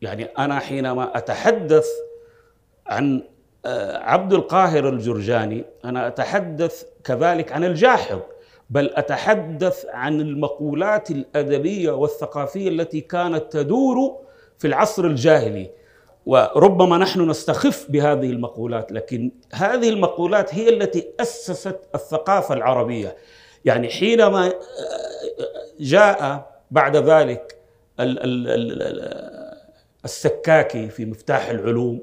[0.01, 1.87] يعني أنا حينما أتحدث
[2.87, 3.23] عن
[3.65, 8.19] آه، عبد القاهر الجرجاني أنا أتحدث كذلك عن الجاحظ
[8.69, 14.17] بل أتحدث عن المقولات الأدبية والثقافية التي كانت تدور
[14.57, 15.69] في العصر الجاهلي.
[16.25, 23.15] وربما نحن نستخف بهذه المقولات لكن هذه المقولات هي التي أسست الثقافة العربية.
[23.65, 24.53] يعني حينما
[25.79, 27.57] جاء بعد ذلك
[30.05, 32.01] السكاكي في مفتاح العلوم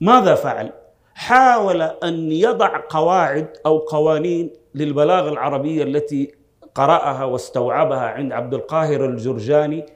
[0.00, 0.72] ماذا فعل؟
[1.14, 6.34] حاول أن يضع قواعد أو قوانين للبلاغه العربيه التي
[6.74, 9.86] قرأها واستوعبها عند عبد القاهر الجرجاني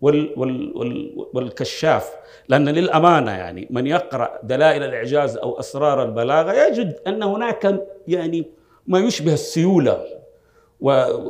[0.00, 2.12] وال وال وال والكشاف.
[2.48, 8.46] لأن للأمانة يعني من يقرأ دلائل الإعجاز أو أسرار البلاغة يجد أن هناك يعني
[8.86, 10.04] ما يشبه السيولة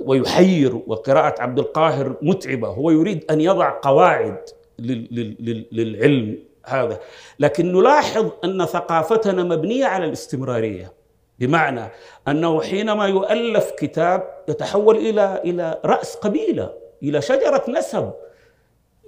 [0.04, 2.68] ويحير وقراءة عبد القاهر متعبة.
[2.68, 4.38] هو يريد أن يضع قواعد
[4.78, 7.00] للعلم هذا.
[7.38, 10.99] لكن نلاحظ أن ثقافتنا مبنية على الاستمرارية.
[11.40, 11.88] بمعنى
[12.28, 18.12] أنه حينما يؤلف كتاب يتحول إلى إلى رأس قبيلة إلى شجرة نسب.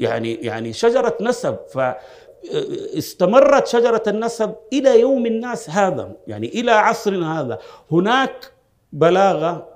[0.00, 1.56] يعني يعني شجرة نسب.
[1.68, 7.58] فاستمرت شجرة النسب إلى يوم الناس هذا يعني إلى عصرنا هذا.
[7.92, 8.52] هناك
[8.92, 9.68] بلاغة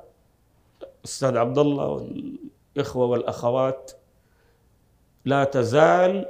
[1.05, 3.93] أستاذ عبد الله والإخوة والأخوات
[5.25, 6.29] لا تزال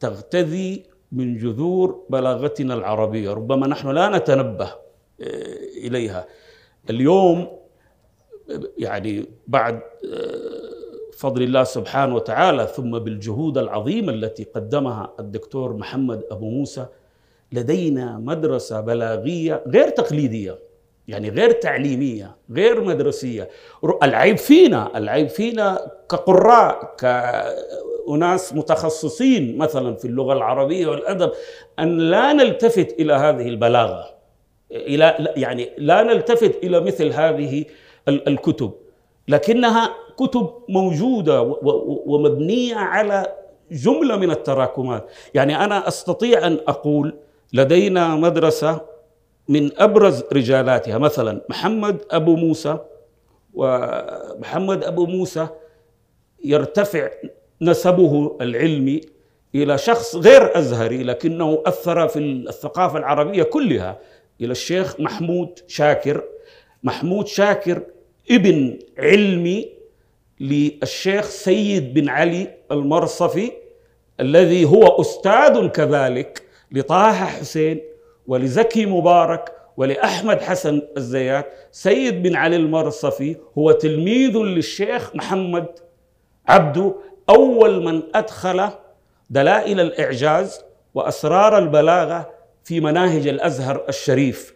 [0.00, 3.30] تغتذي من جذور بلاغتنا العربية.
[3.30, 4.81] ربما نحن لا نتنبه.
[5.22, 6.26] آه، إليها.
[6.90, 7.48] اليوم
[8.78, 10.72] يعني بعد آه،
[11.12, 16.86] بفضل الله سبحانه وتعالى ثم بالجهود العظيمة التي قدمها الدكتور محمد أبو موسى
[17.52, 20.58] لدينا مدرسة بلاغية غير تقليدية
[21.08, 23.48] يعني غير تعليمية غير مدرسية.
[24.02, 31.32] العيب فينا العيب فينا كقراء كأناس متخصصين مثلا في اللغة العربية والأدب
[31.78, 34.11] أن لا نلتفت إلى هذه البلاغة.
[34.72, 37.64] إلى يعني لا نلتفت إلى مثل هذه
[38.08, 38.72] الكتب
[39.28, 41.42] لكنها كتب موجودة
[42.06, 43.26] ومبنية على
[43.70, 45.06] جملة من التراكمات.
[45.34, 47.14] يعني أنا أستطيع أن أقول
[47.52, 48.80] لدينا مدرسة
[49.48, 52.78] من أبرز رجالاتها مثلا محمد أبو موسى
[53.54, 55.46] ومحمد أبو موسى
[56.44, 57.08] يرتفع
[57.62, 59.00] نسبه العلمي
[59.54, 63.98] إلى شخص غير أزهري لكنه أثر في الثقافة العربية كلها.
[64.42, 66.24] إلى الشيخ محمود شاكر.
[66.82, 67.82] محمود شاكر
[68.30, 69.68] ابن علمي
[70.40, 73.52] للشيخ سيد بن علي المرصفي
[74.20, 77.80] الذي هو أستاذ كذلك لطه حسين
[78.26, 81.52] ولزكي مبارك ولأحمد حسن الزيات.
[81.72, 85.66] سيد بن علي المرصفي هو تلميذ للشيخ محمد
[86.48, 86.94] عبده
[87.28, 88.68] أول من أدخل
[89.30, 90.60] دلائل الإعجاز
[90.94, 92.30] وأسرار البلاغة
[92.64, 94.54] في مناهج الأزهر الشريف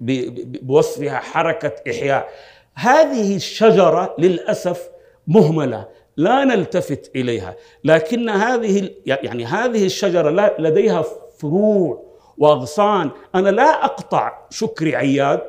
[0.00, 2.28] بوصفها حركة إحياء.
[2.74, 4.88] هذه الشجرة للأسف
[5.26, 7.56] مهملة لا نلتفت إليها.
[7.84, 11.04] لكن هذه يعني هذه الشجرة لديها
[11.38, 12.06] فروع
[12.38, 13.10] وأغصان.
[13.34, 15.48] أنا لا أقطع شكري عياد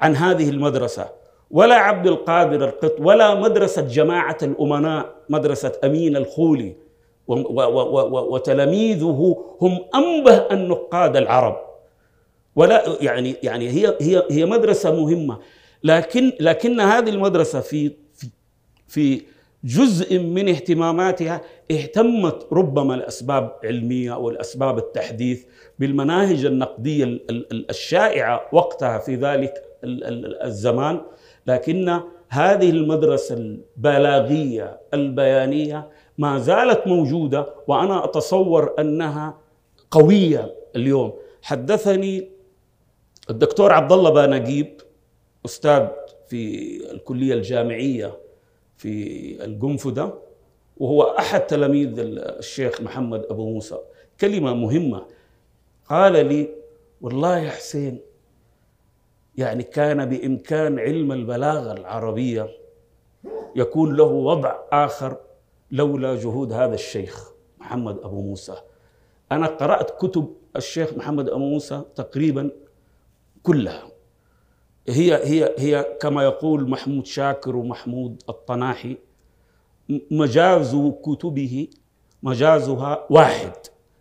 [0.00, 1.08] عن هذه المدرسة
[1.50, 6.83] ولا عبد القادر القط ولا مدرسة جماعة الأمناء مدرسة أمين الخولي.
[8.30, 11.56] وتلاميذه هم أنبه النقاد العرب.
[12.56, 15.38] ولا يعني يعني هي هي هي مدرسة مهمة.
[15.84, 18.26] لكن لكن هذه المدرسة في في
[18.88, 19.22] في
[19.64, 25.44] جزء من اهتماماتها اهتمت ربما لاسباب علميه أو الاسباب التحديث
[25.78, 27.20] بالمناهج النقدية
[27.70, 29.54] الشائعة وقتها في ذلك
[30.44, 31.00] الزمان.
[31.46, 39.38] لكن هذه المدرسة البلاغية البيانية ما زالت موجودة وأنا أتصور أنها
[39.90, 41.12] قوية اليوم.
[41.42, 42.28] حدثني
[43.30, 44.80] الدكتور عبد الله بانجيب
[45.44, 45.86] أستاذ
[46.28, 48.18] في الكلية الجامعية
[48.76, 50.18] في القنفذة
[50.76, 53.78] وهو أحد تلاميذ الشيخ محمد أبو موسى.
[54.20, 55.06] كلمة مهمة.
[55.90, 56.48] قال لي
[57.00, 58.00] والله يا حسين
[59.36, 62.48] يعني كان بإمكان علم البلاغة العربية
[63.56, 65.16] يكون له وضع آخر
[65.74, 68.54] لولا جهود هذا الشيخ محمد أبو موسى.
[69.32, 72.50] أنا قرأت كتب الشيخ محمد أبو موسى تقريبا
[73.42, 73.82] كلها.
[74.88, 78.96] هي هي هي كما يقول محمود شاكر ومحمود الطناحي
[80.10, 81.68] مجاز كتبه
[82.22, 83.52] مجازها واحد.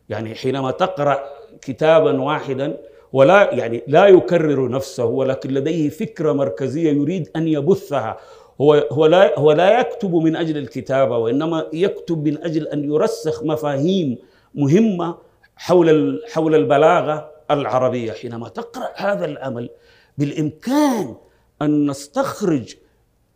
[0.10, 1.20] يعني حينما تقرأ
[1.62, 2.78] كتابا واحدا
[3.14, 8.18] ولا يعني لا يكرر نفسه ولكن لديه فكرة مركزية يريد أن يبثها.
[8.62, 13.44] هو هو لا هو لا يكتب من أجل الكتابة وإنما يكتب من أجل أن يرسخ
[13.44, 14.18] مفاهيم
[14.56, 15.18] مهمة
[15.56, 18.12] حول حول البلاغة العربية.
[18.12, 19.70] حينما تقرأ هذا العمل
[20.18, 21.16] بالإمكان
[21.62, 22.76] أن نستخرج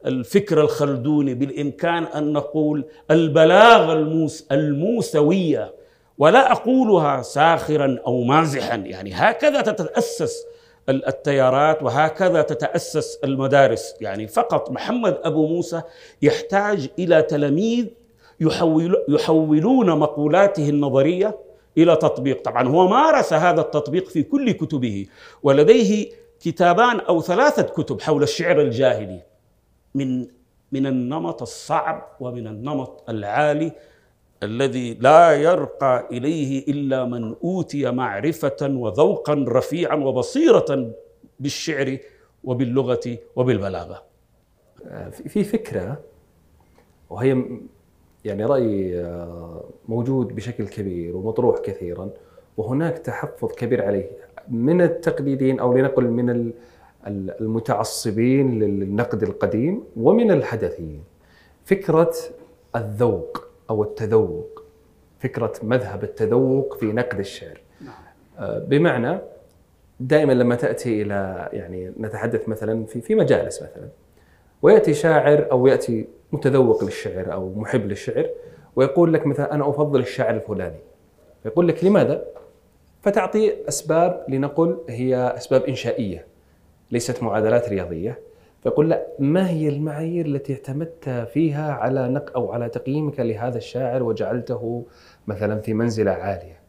[0.06, 5.74] الفكر الخلدوني بالإمكان أن نقول البلاغة الموس الموسوية
[6.20, 8.76] ولا أقولها ساخرا أو مازحا.
[8.76, 10.44] يعني هكذا تتأسس
[10.88, 13.94] التيارات وهكذا تتأسس المدارس.
[14.00, 15.82] يعني فقط محمد أبو موسى
[16.22, 17.86] يحتاج إلى تلاميذ
[18.40, 21.38] يحول يحولون مقولاته النظرية
[21.78, 22.42] إلى تطبيق.
[22.42, 25.06] طبعا هو مارس هذا التطبيق في كل كتبه
[25.42, 29.20] ولديه كتابان أو ثلاثة كتب حول الشعر الجاهلي
[29.94, 30.26] من
[30.72, 33.72] من النمط الصعب ومن النمط العالي
[34.42, 40.92] الذي لا يرقى إليه إلا من أوتي معرفة وذوقا رفيعا وبصيرة
[41.40, 41.98] بالشعر
[42.44, 44.02] وباللغة وبالبلاغة.
[45.10, 46.00] في فكرة
[47.10, 47.44] وهي
[48.24, 52.10] يعني رأي آه، موجود بشكل كبير ومطروح كثيرا
[52.56, 54.10] وهناك تحفظ كبير عليه
[54.48, 56.52] من التقليديين أو لنقل من
[57.06, 61.04] المتعصبين للنقد القديم ومن الحدثيين.
[61.64, 62.14] فكرة
[62.76, 64.62] الذوق أو التذوق
[65.20, 67.60] فكرة مذهب التذوق في نقد الشعر.
[67.80, 67.94] نعم.
[68.38, 69.18] آه، بمعنى
[70.00, 73.88] دائما لما تأتي إلى يعني نتحدث مثلا في في مجالس مثلا
[74.62, 78.30] ويأتي شاعر أو يأتي متذوق للشعر أو محب للشعر
[78.76, 80.80] ويقول لك مثلا أنا أفضل الشاعر الفلاني
[81.44, 82.24] يقول لك لماذا؟
[83.02, 86.26] فتعطي أسباب لنقل هي أسباب إنشائية
[86.90, 88.18] ليست معادلات رياضية
[88.62, 94.02] فيقول لا ما هي المعايير التي اعتمدت فيها على نق أو على تقييمك لهذا الشاعر
[94.02, 94.84] وجعلته
[95.26, 96.60] مثلا في منزلة عالية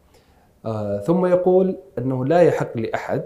[0.65, 3.23] آه ثم يقول إنه لا يحق لأحد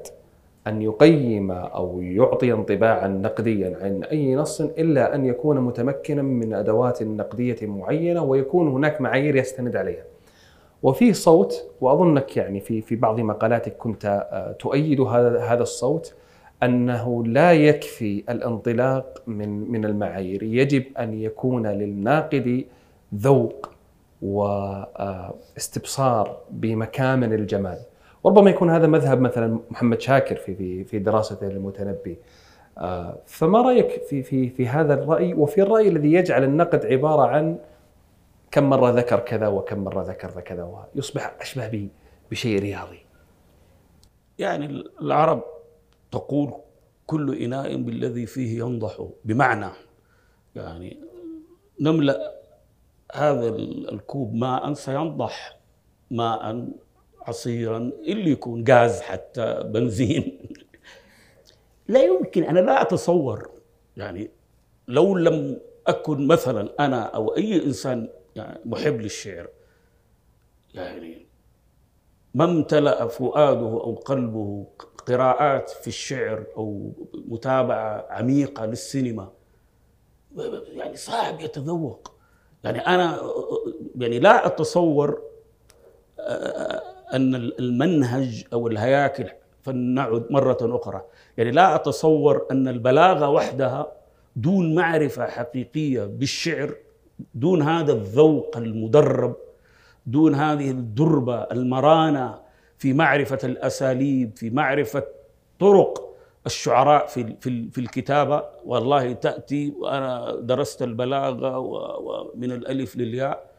[0.67, 7.03] أن يقيم أو يعطي انطباعا نقديا عن أي نص إلا أن يكون متمكنا من أدوات
[7.03, 10.03] نقدية معينة ويكون هناك معايير يستند عليها.
[10.83, 16.13] وفي صوت وأظنك يعني في في بعض مقالاتك كنت آه، تؤيد هذا هذا الصوت
[16.63, 22.65] أنه لا يكفي الانطلاق من من المعايير، يجب أن يكون للناقد
[23.15, 23.71] ذوق
[25.45, 27.77] واستبصار بمكامن الجمال.
[28.23, 32.17] وربما يكون هذا مذهب مثلا محمد شاكر في في في دراسته للمتنبي
[32.77, 37.57] آه، فما رأيك في في في هذا الرأي؟ وفي الرأي الذي يجعل النقد عبارة عن
[38.51, 41.87] كم مرة ذكر كذا وكم مرة ذكر كذا ويصبح أشبه
[42.31, 42.99] بشيء رياضي.
[44.39, 45.43] يعني العرب
[46.15, 46.53] تقول
[47.05, 49.07] كل إناء بالذي فيه ينضح.
[49.25, 49.69] بمعنى
[50.55, 50.99] يعني
[51.79, 52.41] نملأ
[53.13, 55.59] هذا الكوب ماء سينضح
[56.11, 56.67] ماء
[57.21, 60.39] عصيرا اللي يكون غاز حتى بنزين.
[61.87, 63.49] لا يمكن أنا لا أتصور.
[63.97, 64.31] يعني
[64.87, 69.47] لو لم أكن مثلا أنا أو أي إنسان يعني محب للشعر
[70.73, 71.25] يعني
[72.33, 74.67] ما امتلأ فؤاده أو قلبه
[75.07, 79.29] قراءات في الشعر أو متابعة عميقة للسينما.
[80.73, 82.11] يعني صعب يتذوق.
[82.63, 83.21] يعني أنا
[83.95, 85.21] يعني لا أتصور
[87.13, 89.29] أن المنهج أو الهياكل
[89.61, 91.01] فلنعد مرة أخرى.
[91.37, 93.91] يعني لا أتصور أن البلاغة وحدها
[94.35, 96.75] دون معرفة حقيقية بالشعر
[97.33, 99.35] دون هذا الذوق المدرب
[100.05, 102.44] دون هذه الدربة المرانة
[102.77, 105.03] في معرفة الأساليب في معرفة
[105.59, 106.15] طرق
[106.45, 107.35] الشعراء في
[107.71, 108.43] في الكتابة.
[108.65, 113.51] والله تأتي وأنا درست البلاغة ومن الألف للياء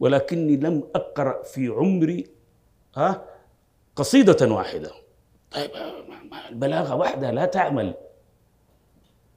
[0.00, 2.26] ولكني لم أقرأ في عمري
[2.96, 3.24] ها
[3.96, 4.90] قصيدة واحدة.
[5.50, 5.70] طيب
[6.50, 7.94] البلاغة وحدها لا تعمل.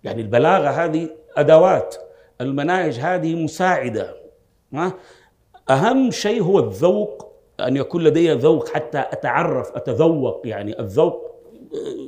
[0.04, 1.96] يعني البلاغة هذه أدوات
[2.42, 4.16] المناهج هذه مساعدة
[4.74, 4.94] ها.
[5.70, 11.36] أهم شيء هو الذوق أن يكون لدي ذوق حتى أتعرف أتذوق يعني الذوق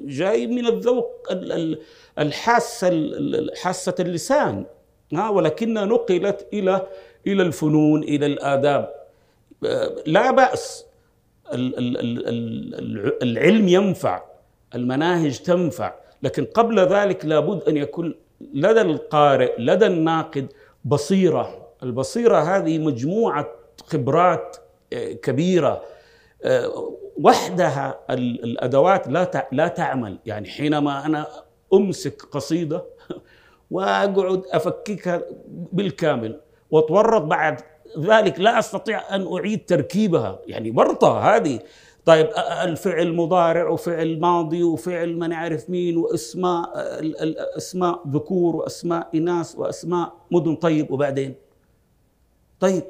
[0.05, 1.27] جاي من الذوق
[2.19, 3.15] الحاسة
[3.61, 4.65] حاسة اللسان.
[5.13, 6.87] ها ولكنها نقلت إلى
[7.27, 8.93] إلى الفنون إلى الآداب.
[10.05, 10.85] لا بأس.
[13.23, 14.23] العلم ينفع
[14.75, 15.93] المناهج تنفع
[16.23, 18.15] لكن قبل ذلك لابد أن يكون
[18.53, 20.47] لدى القارئ لدى الناقد
[20.85, 21.67] بصيرة.
[21.83, 23.47] البصيرة هذه مجموعة
[23.87, 25.81] خبرات آه، كبيرة.
[26.43, 30.19] آه، وحدها الأدوات لا لا تعمل.
[30.25, 31.27] يعني حينما أنا
[31.73, 32.83] أمسك قصيدة
[33.71, 36.39] وأقعد أفككها بالكامل
[36.71, 37.61] وأتورط بعد
[37.99, 40.39] ذلك لا أستطيع أن أعيد تركيبها.
[40.47, 41.59] يعني ورطه هذه.
[42.05, 42.29] طيب
[42.63, 46.71] الفعل مضارع وفعل ماضي وفعل ما نعرف مين واسماء
[47.57, 50.55] أسماء ذكور وأسماء إناث وأسماء مدن.
[50.55, 51.35] طيب وبعدين؟
[52.59, 52.83] طيب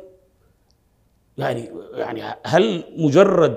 [1.37, 3.55] يعني يعني هل مجرد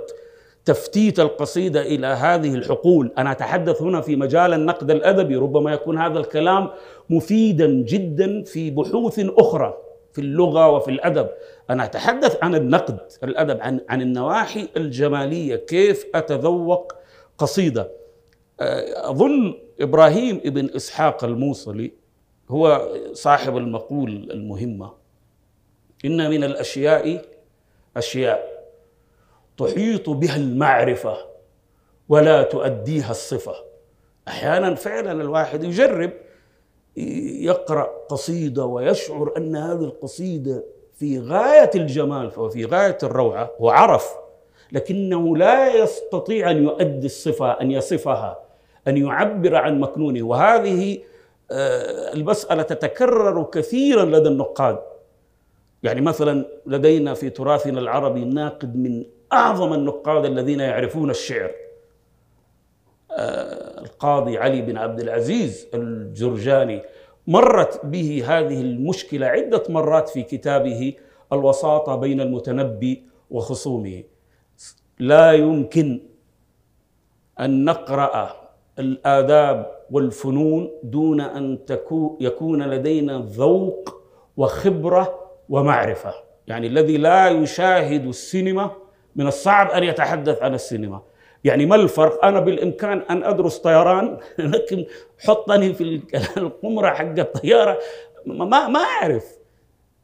[0.65, 6.19] تفتيت القصيدة إلى هذه الحقول أنا أتحدث هنا في مجال النقد الأدبي ربما يكون هذا
[6.19, 6.71] الكلام
[7.11, 9.75] مفيدا جدا في بحوث أخرى
[10.13, 11.29] في اللغة وفي الأدب.
[11.71, 16.93] أنا أتحدث عن النقد الأدب عن, عن النواحي الجمالية كيف أتذوق
[17.39, 17.91] قصيدة.
[18.61, 21.93] آه، أظن إبراهيم ابن إسحاق الموصلي
[22.49, 24.93] هو صاحب المقول المهمة.
[26.05, 27.23] إن من الأشياء
[27.97, 28.65] أشياء
[29.59, 31.17] تحيط بها المعرفة
[32.09, 33.55] ولا تؤديها الصفة.
[34.29, 36.13] أحيانا فعلا الواحد يجرب
[37.41, 40.65] يقرأ قصيدة ويشعر أن هذه القصيدة
[40.97, 44.15] في غاية الجمال وفي غاية الروعة وعرف
[44.73, 48.39] لكنه لا يستطيع أن يؤدي الصفة أن يصفها
[48.89, 50.23] أن يعبر عن مكنونه.
[50.23, 50.99] وهذه
[51.53, 54.79] آه، المسألة تتكرر كثيرا لدى النقاد.
[55.83, 61.51] يعني مثلا لدينا في تراثنا العربي ناقد من أعظم النقاد الذين يعرفون الشعر.
[63.11, 66.83] آه، القاضي علي بن عبد العزيز الجرجاني
[67.27, 70.95] مرت به هذه المشكلة عدة مرات في كتابه
[71.33, 74.03] الوساطة بين المتنبي وخصومه.
[74.99, 76.01] لا يمكن
[77.41, 78.37] أن نقرأ
[78.79, 81.59] الآداب والفنون دون أن
[82.21, 84.03] يكون لدينا ذوق
[84.37, 85.20] وخبرة
[85.51, 86.15] ومعرفة.
[86.47, 88.71] يعني الذي لا يشاهد السينما
[89.17, 91.03] من الصعب أن يتحدث عن السينما.
[91.45, 94.85] يعني ما الفرق؟ أنا بالإمكان أن أدرس طيران لكن
[95.27, 96.03] حطني في
[96.37, 97.79] القمرة حق الطيارة
[98.27, 99.25] ما ما أعرف.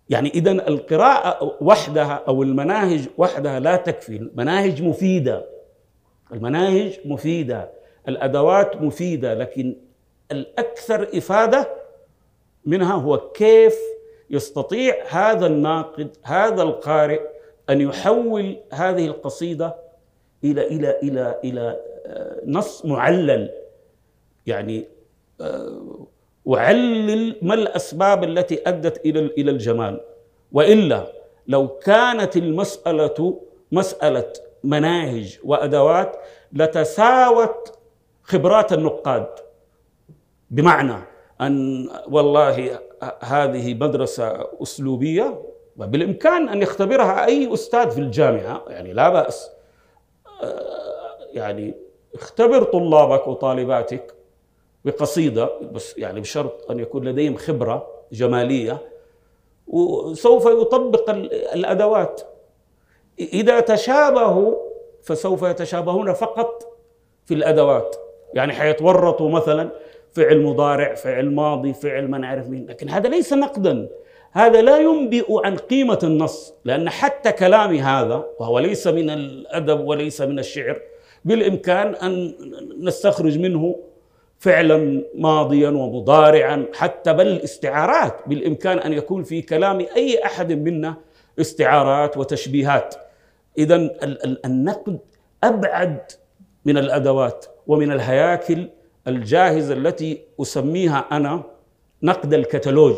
[0.08, 4.16] يعني إذا القراءة وحدها أو المناهج وحدها لا تكفي.
[4.16, 5.46] المناهج مفيدة.
[6.32, 7.70] المناهج مفيدة.
[8.08, 9.76] الأدوات مفيدة لكن
[10.32, 11.68] الأكثر إفادة
[12.64, 13.76] منها هو كيف
[14.30, 17.20] يستطيع هذا الناقد هذا القارئ
[17.70, 19.76] أن يحول هذه القصيدة
[20.44, 23.50] إلى إلى إلى إلى آه، نص معلل.
[24.46, 24.84] يعني
[25.40, 26.06] آه،
[26.54, 30.00] أعلل ما الأسباب التي أدت إلى إلى الجمال.
[30.52, 31.06] وإلا
[31.48, 33.40] لو كانت المسألة
[33.72, 34.32] مسألة
[34.64, 36.16] مناهج وأدوات
[36.52, 37.78] لتساوت
[38.22, 39.26] خبرات النقاد.
[40.50, 40.96] بمعنى
[41.40, 42.78] أن والله
[43.20, 45.42] هذه مدرسة أسلوبية
[45.76, 49.50] وبالإمكان أن يختبرها أي أستاذ في الجامعة يعني لا بأس.
[51.32, 51.74] يعني
[52.14, 54.14] اختبر طلابك وطالباتك
[54.84, 58.88] بقصيدة بس يعني بشرط أن يكون لديهم خبرة جمالية
[59.66, 61.10] وسوف يطبق
[61.54, 62.22] الأدوات.
[63.18, 64.54] إذا تشابهوا
[65.02, 66.78] فسوف يتشابهون فقط
[67.24, 67.96] في الأدوات.
[68.34, 69.70] يعني حيتورطوا مثلا
[70.16, 72.66] فعل مضارع فعل ماضي فعل ما نعرف مين.
[72.66, 73.88] لكن هذا ليس نقدا.
[74.32, 80.20] هذا لا ينبئ عن قيمة النص لأن حتى كلامي هذا وهو ليس من الأدب وليس
[80.20, 80.80] من الشعر
[81.24, 82.34] بالإمكان أن
[82.80, 83.76] نستخرج منه
[84.38, 88.20] فعلا ماضيا ومضارعا حتى بل استعارات.
[88.26, 90.94] بالإمكان أن يكون في كلام أي أحد منا
[91.40, 92.94] استعارات وتشبيهات.
[93.58, 93.90] اذا
[94.44, 94.98] النقد
[95.44, 96.12] أبعد
[96.64, 98.68] من الأدوات ومن الهياكل
[99.08, 101.44] الجاهزة التي أسميها أنا
[102.02, 102.96] نقد الكتالوج.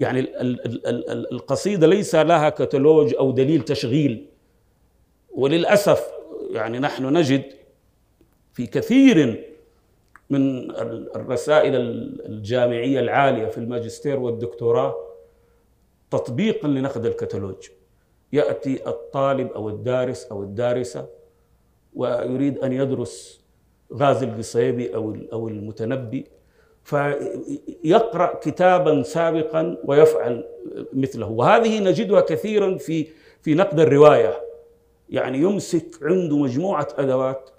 [0.00, 0.26] يعني
[1.32, 4.26] القصيدة ليس لها كتالوج أو دليل تشغيل.
[5.30, 6.10] وللأسف
[6.50, 7.44] يعني نحن نجد
[8.52, 9.44] في كثير
[10.30, 10.70] من
[11.16, 11.74] الرسائل
[12.26, 14.94] الجامعية العالية في الماجستير والدكتوراه
[16.10, 17.68] تطبيقا لنقد الكتالوج.
[18.32, 21.06] يأتي الطالب أو الدارس أو الدارسة
[21.94, 23.40] ويريد أن يدرس
[23.94, 26.26] غازي القصيبي أو أو المتنبي
[26.84, 30.44] فيقرأ كتابا سابقا ويفعل
[30.92, 31.30] مثله.
[31.30, 33.06] وهذه نجدها كثيرا في
[33.42, 34.40] في نقد الرواية.
[35.10, 37.50] يعني يمسك عنده مجموعة أدوات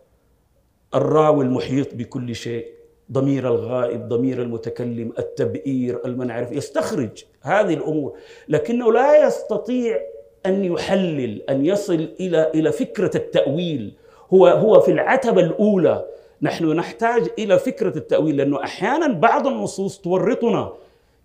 [0.96, 2.68] الراوي المحيط بكل شيء
[3.12, 8.18] ضمير الغائب ضمير المتكلم التبئير المنعرف يستخرج هذه الأمور.
[8.48, 10.00] لكنه لا يستطيع
[10.46, 13.94] أن يحلل أن يصل إلى إلى فكرة التأويل.
[14.34, 16.06] هو هو في العتبة الأولى
[16.42, 20.74] نحن نحتاج إلى فكرة التأويل لأنه أحيانا بعض النصوص تورطنا.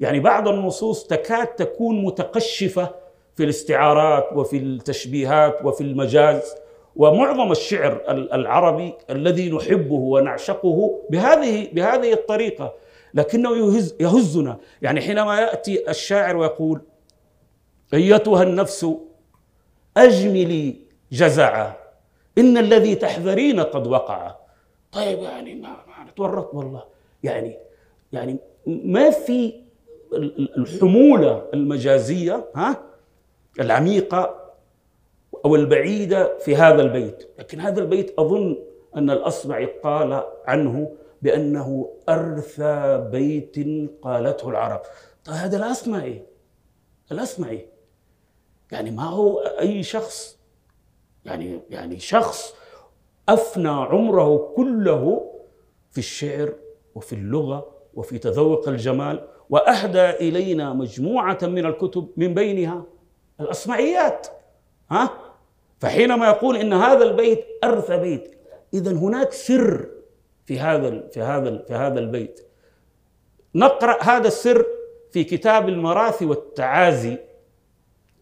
[0.00, 2.90] يعني بعض النصوص تكاد تكون متقشفة
[3.36, 6.54] في الاستعارات وفي التشبيهات وفي المجاز.
[6.96, 12.72] ومعظم الشعر العربي الذي نحبه ونعشقه بهذه بهذه الطريقة
[13.14, 14.56] لكنه يهز يهزنا.
[14.82, 16.80] يعني حينما يأتي الشاعر ويقول
[17.94, 18.86] أيتها النفس
[19.96, 20.76] أجملي
[21.12, 21.72] جزعا
[22.38, 24.36] إن الذي تحذرين قد وقع
[24.95, 25.68] طيب يعني ما,
[26.18, 26.84] ما والله.
[27.22, 27.59] يعني
[28.12, 29.61] يعني ما في
[30.57, 32.82] الحمولة المجازية ها
[33.61, 34.53] العميقة
[35.45, 37.28] أو البعيدة في هذا البيت.
[37.38, 38.57] لكن هذا البيت أظن
[38.97, 43.57] أن الاصمعي قال عنه بأنه أرثى بيت
[44.03, 44.80] قالته العرب.
[45.24, 46.22] طيب هذا الاصمعي
[47.12, 47.68] الاصمعي
[48.72, 50.38] يعني ما هو أي شخص
[51.24, 52.55] يعني يعني شخص
[53.29, 55.31] أفنى عمره كله
[55.91, 56.53] في الشعر
[56.95, 62.85] وفي اللغة وفي تذوق الجمال وأهدى إلينا مجموعة من الكتب من بينها
[63.41, 64.27] الاصمعيات
[64.91, 65.11] ها؟
[65.79, 68.39] فحينما يقول إن هذا البيت ارثى بيت
[68.75, 69.89] اذا هناك سر
[70.47, 72.47] في هذا في هذا في هذا البيت.
[73.55, 74.66] نقرأ هذا السر
[75.11, 77.18] في كتاب المراثي والتعازي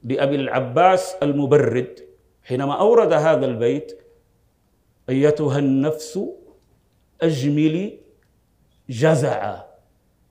[0.04, 2.00] لأبي العباس المبرد.
[2.42, 4.01] حينما أورد هذا البيت
[5.08, 6.20] أيتها النفس
[7.22, 7.98] اجملي
[8.88, 9.64] جزعا.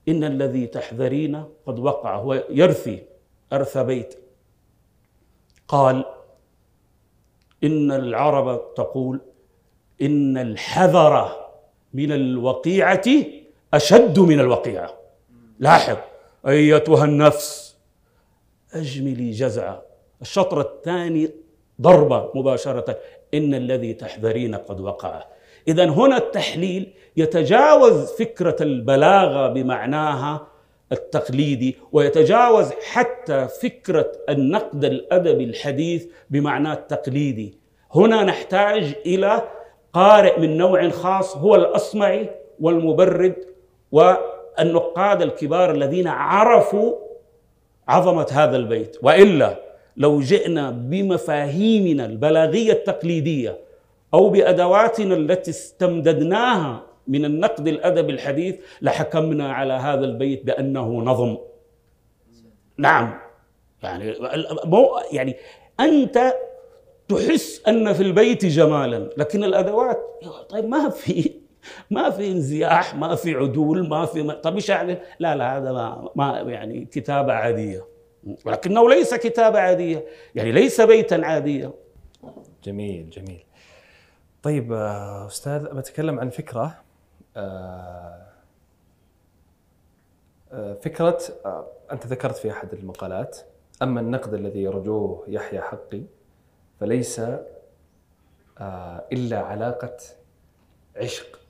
[0.08, 3.02] إن الذي تحذرين قد وقع هو يرثي
[3.52, 4.18] أرث بيت.
[5.68, 6.04] قال
[7.64, 9.20] إن العرب تقول
[10.02, 11.46] إن الحذر
[11.94, 13.04] من الوقيعة
[13.74, 14.94] أشد من الوقيعة.
[15.58, 15.96] لاحظ
[16.46, 17.76] أيتها النفس
[18.72, 19.82] اجملي جزعا.
[20.22, 21.30] الشطر الثاني
[21.80, 22.98] ضربة مباشرة.
[23.34, 25.24] إن الذي تحذرين قد وقع.
[25.68, 30.46] اذا هنا التحليل يتجاوز فكرة البلاغة بمعناها
[30.92, 37.58] التقليدي ويتجاوز حتى فكرة النقد الادبي الحديث بمعناه التقليدي.
[37.94, 39.42] هنا نحتاج إلى
[39.92, 42.30] قارئ من نوع خاص هو الأصمعي
[42.60, 43.36] والمبرد
[43.92, 46.94] والنقاد الكبار الذين عرفوا
[47.88, 48.96] عظمة هذا البيت.
[49.02, 53.58] وإلا لو جئنا بمفاهيمنا البلاغية التقليدية
[54.14, 61.36] أو بأدواتنا التي استمددناها من النقد الادبي الحديث لحكمنا على هذا البيت بأنه نظم.
[62.78, 63.18] نعم.
[63.82, 64.14] يعني
[64.64, 65.36] مو يعني
[65.80, 66.34] أنت
[67.08, 69.98] تحس أن في البيت جمالا لكن الأدوات
[70.48, 71.30] طيب ما في
[71.90, 76.10] ما في انزياح ما في عدول ما في طيب إيش يعني؟ لا لا هذا ما,
[76.14, 77.91] ما يعني كتابة عادية.
[78.44, 80.06] ولكنه ليس كتابه عادية.
[80.34, 81.72] يعني ليس بيتا عاديا
[82.64, 83.44] جميل جميل.
[84.42, 84.72] طيب
[85.26, 86.82] أستاذ بتكلم عن فكرة
[87.36, 88.26] آه،
[90.52, 93.38] آه، فكرة آه، أنت ذكرت في أحد المقالات
[93.82, 96.02] أما النقد الذي يرجوه يحيى حقي
[96.80, 97.22] فليس
[99.12, 99.96] إلا علاقة
[100.96, 101.40] عشق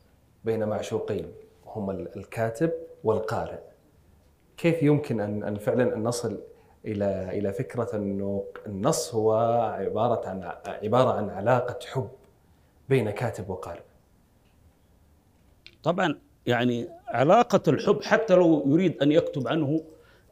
[0.45, 1.33] بين معشوقين
[1.67, 2.73] هما الكاتب
[3.05, 3.59] والقارئ.
[4.57, 6.41] كيف يمكن أن فعلا أن نصل
[6.87, 9.33] إلى إلى فكرة أنه النص هو
[9.79, 12.09] عبارة عن عبارة عن علاقة حب
[12.89, 13.83] بين كاتب وقارئ.
[15.83, 19.81] طبعا يعني علاقة الحب حتى لو يريد أن يكتب عنه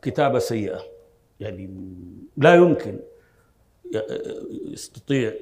[0.02, 0.80] كتابة سيئة
[1.40, 1.70] يعني
[2.36, 2.98] لا يمكن
[4.50, 5.34] يستطيع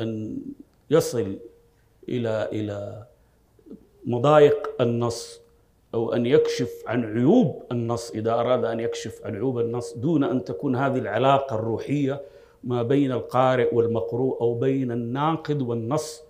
[0.00, 0.38] أن
[0.90, 1.38] يصل
[2.08, 3.06] إلى إلى
[4.04, 5.40] مضايق النص
[5.94, 10.44] أو أن يكشف عن عيوب النص إذا أراد أن يكشف عن عيوب النص دون أن
[10.44, 12.20] تكون هذه العلاقة الروحية
[12.64, 16.22] ما بين القارئ والمقروء أو بين الناقد والنص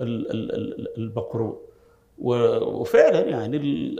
[0.00, 1.58] المقروء.
[2.18, 3.96] وفعلا يعني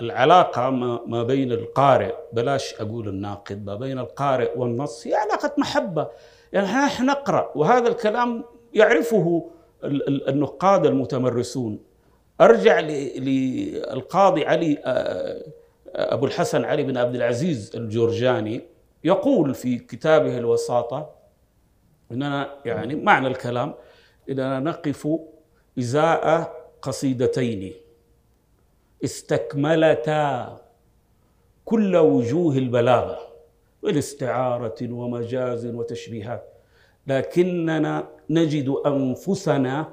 [0.00, 0.70] العلاقة
[1.06, 6.08] ما بين القارئ بلاش أقول الناقد ما بين القارئ والنص هي علاقة محبة.
[6.52, 8.44] يعني نحن نقرأ وهذا الكلام
[8.74, 9.50] يعرفه
[10.28, 11.78] النقاد المتمرسون.
[12.40, 14.78] أرجع للقاضي علي
[15.94, 18.60] أبو الحسن علي بن عبد العزيز الجورجاني
[19.04, 21.10] يقول في كتابه الوساطة
[22.12, 23.74] إننا يعني معنى الكلام
[24.30, 25.08] إننا نقف
[25.78, 27.72] إزاء قصيدتين.
[29.04, 30.56] استكملتا
[31.64, 33.18] كل وجوه البلاغة
[33.82, 36.44] والاستعاره ومجاز وتشبيهات.
[37.06, 39.92] لكننا نجد أنفسنا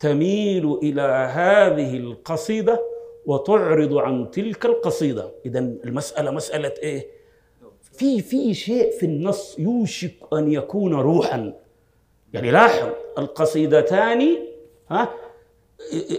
[0.00, 2.80] تميل إلى هذه القصيدة
[3.26, 5.30] وتعرض عن تلك القصيدة.
[5.46, 7.06] اذا المسألة مسألة إيه؟
[7.92, 11.52] في في شيء في النص يوشك أن يكون روحا.
[12.32, 12.88] يعني لاحظ
[13.18, 14.36] القصيدتان
[14.90, 15.14] ها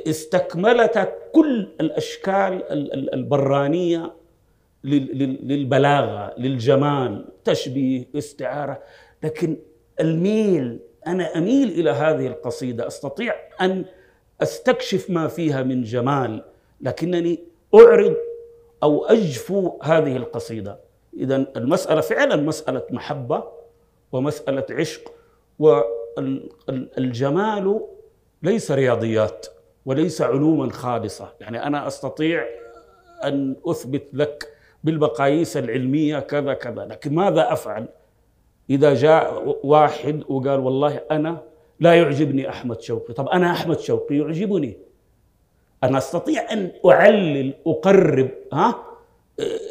[0.08, 2.64] استكملت كل الأشكال
[3.14, 4.14] البرانية
[4.84, 8.84] للبلاغة للجمال تشبيه استعارة.
[9.24, 9.58] لكن
[10.00, 12.88] الميل أنا أميل إلى هذه القصيدة.
[12.88, 13.86] أستطيع أن
[14.42, 16.44] أستكشف ما فيها من جمال
[16.82, 17.40] لكنني
[17.76, 18.16] أعرض
[18.84, 20.80] أو أجفو هذه القصيدة.
[21.18, 23.44] اذا المسألة فعلا مسألة محبة
[24.12, 25.14] ومسألة عشق
[26.98, 27.82] والجمال
[28.44, 29.48] ليس رياضيات
[29.86, 31.34] وليس علوما خالصة.
[31.42, 32.46] يعني أنا أستطيع
[33.24, 34.54] أن أثبت لك
[34.84, 37.88] بالمقاييس العلمية كذا كذا لكن ماذا أفعل؟
[38.70, 41.44] إذا جاء واحد وقال والله أنا
[41.80, 43.14] لا يعجبني أحمد شوقي.
[43.14, 44.78] طب أنا أحمد شوقي يعجبني.
[45.84, 48.84] أنا أستطيع أن أعلل أقرب ها؟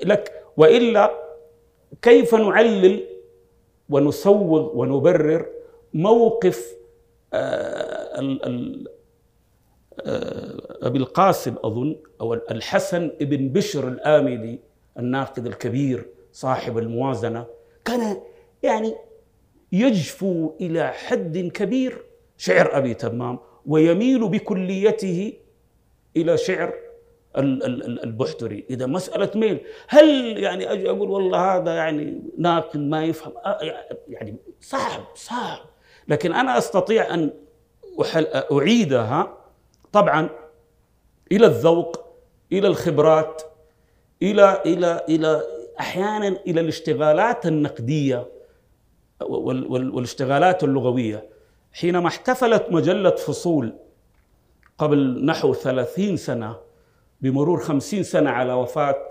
[0.04, 0.42] لك.
[0.56, 1.10] وإلا
[2.02, 3.04] كيف نعلل
[3.90, 5.46] ونسوغ ونبرر
[5.94, 6.76] موقف
[7.34, 8.38] آه،
[10.00, 14.60] آه، أبي القاسم أظن أو الحسن ابن بشر الآمدي
[14.98, 17.46] الناقد الكبير صاحب الموازنة
[17.84, 18.16] كان
[18.66, 18.94] يعني
[19.72, 22.04] يجفو إلى حد كبير
[22.36, 25.32] شعر أبي تمام ويميل بكليته
[26.16, 26.74] إلى شعر
[27.36, 28.64] البحتري.
[28.70, 33.58] إذا مسألة ميل هل يعني أجي أقول والله هذا يعني ناقد ما يفهم؟ آه،
[34.08, 35.58] يعني صعب صعب.
[36.08, 37.30] لكن أنا أستطيع أن
[38.52, 39.36] أعيدها
[39.92, 40.28] طبعا
[41.32, 42.06] إلى الذوق
[42.52, 43.42] إلى الخبرات
[44.22, 45.42] إلى إلى إلى
[45.80, 48.26] أحيانا إلى الاشتغالات النقدية.
[49.20, 51.28] والاشتغالات اللغوية.
[51.72, 53.72] حينما احتفلت مجلة فصول
[54.78, 56.56] قبل نحو ثلاثين سنة
[57.20, 59.08] بمرور خمسين سنة على وفاة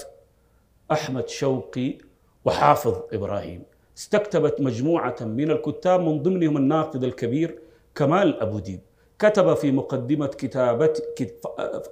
[0.92, 1.98] أحمد شوقي
[2.46, 3.64] وحافظ إبراهيم
[3.98, 7.60] استكتبت مجموعة من الكتاب من ضمنهم الناقد الكبير
[7.96, 8.80] كمال أبو ديب.
[9.20, 10.94] كتب في مقدمة كتابة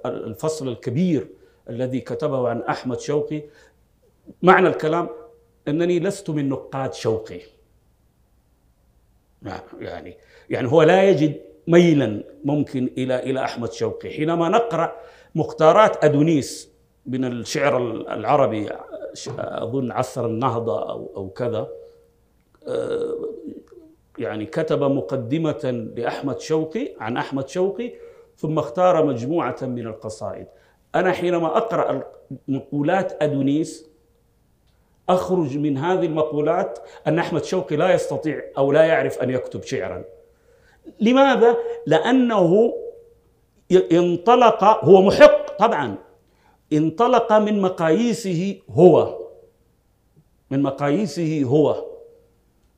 [0.06, 1.28] الفصل الكبير
[1.70, 3.42] الذي كتبه عن أحمد شوقي.
[4.42, 5.08] معنى الكلام
[5.68, 7.40] أنني لست من نقاد شوقي.
[9.80, 10.16] يعني
[10.50, 14.10] يعني هو لا يجد ميلا ممكن إلى إلى أحمد شوقي.
[14.10, 14.96] حينما نقرأ
[15.34, 16.70] مختارات أدونيس
[17.06, 18.68] من الشعر العربي
[19.38, 21.68] أظن عصر النهضة أو أو كذا
[24.18, 27.92] يعني كتب مقدمة لأحمد شوقي عن أحمد شوقي
[28.36, 30.46] ثم اختار مجموعة من القصائد.
[30.94, 32.02] أنا حينما أقرأ
[32.48, 33.93] مقولات أدونيس
[35.08, 40.04] أخرج من هذه المقولات أن أحمد شوقي لا يستطيع أو لا يعرف أن يكتب شعرا.
[41.00, 42.74] لماذا؟ لأنه
[43.92, 45.94] انطلق هو محق طبعا.
[46.72, 49.18] انطلق من مقاييسه هو
[50.50, 51.84] من مقاييسه هو.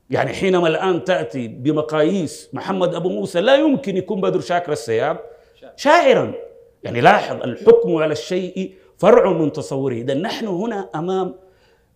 [0.09, 5.19] يعني حينما الآن تأتي بمقاييس محمد أبو موسى لا يمكن يكون بدر شاكر السياب
[5.75, 6.33] شاعرا.
[6.83, 9.93] يعني لاحظ الحكم على الشيء فرع من تصوره.
[9.93, 11.35] إذا نحن هنا أمام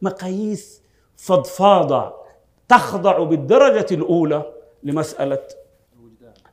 [0.02, 0.82] مقاييس
[1.18, 2.14] فضفاضة
[2.70, 5.40] تخضع بالدرجة الأولى لمسألة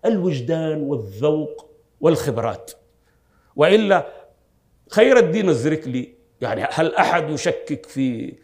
[0.05, 1.67] الوجدان والذوق
[2.01, 2.71] والخبرات.
[3.57, 4.07] وإلا
[4.91, 8.35] خير الدين الزركلي يعني هل أحد يشكك في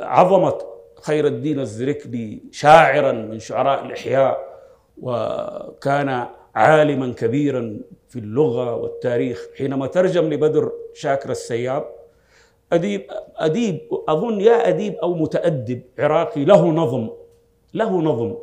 [0.00, 0.58] عظمة
[1.02, 4.58] خير الدين الزركلي شاعرا من شعراء الإحياء
[5.02, 11.97] وكان عالما كبيرا في اللغة والتاريخ حينما ترجم لبدر شاكر السياب؟
[12.72, 13.06] أديب
[13.36, 17.08] أديب أظن يا أديب أو متأدب عراقي له نظم
[17.74, 18.34] له نظم.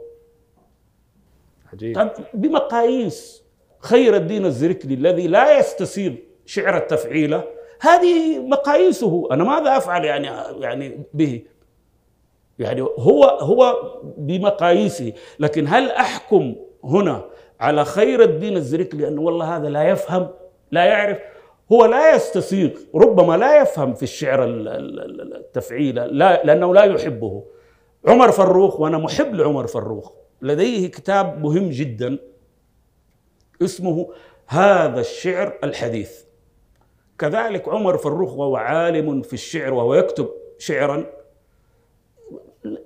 [1.73, 2.09] عجيب.
[2.33, 3.43] بمقاييس
[3.79, 6.13] خير الدين الزركلي الذي لا يستسيغ
[6.45, 7.43] شعر التفعيله
[7.81, 9.27] هذه مقاييسه.
[9.31, 10.27] أنا ماذا أفعل يعني
[10.59, 11.41] يعني به؟
[12.59, 13.75] يعني هو هو
[14.17, 15.13] بمقاييسه.
[15.39, 17.25] لكن هل أحكم هنا
[17.59, 20.27] على خير الدين الزركلي لأنه والله هذا لا يفهم
[20.71, 21.17] لا يعرف؟
[21.71, 27.43] هو لا يستسيغ ربما لا يفهم في الشعر التفعيل لا لأنه لا يحبه.
[28.07, 30.11] عمر فروخ وأنا محب لعمر فروخ
[30.41, 32.17] لديه كتاب مهم جدا
[33.61, 34.09] اسمه
[34.47, 36.23] هذا الشعر الحديث.
[37.19, 41.05] كذلك عمر فروخ وهو عالم في الشعر وهو يكتب شعرا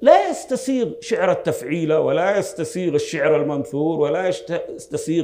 [0.01, 5.23] لا يستسيغ شعر التفعيله ولا يستسيغ الشعر المنثور ولا يستسيغ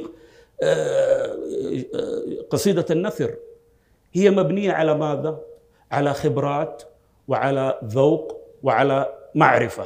[0.64, 1.36] آه،
[1.96, 3.36] آه، قصيدة النثر.
[4.14, 5.40] هي مبنية على ماذا؟
[5.92, 6.84] على خبرات
[7.28, 9.86] وعلى ذوق وعلى معرفة.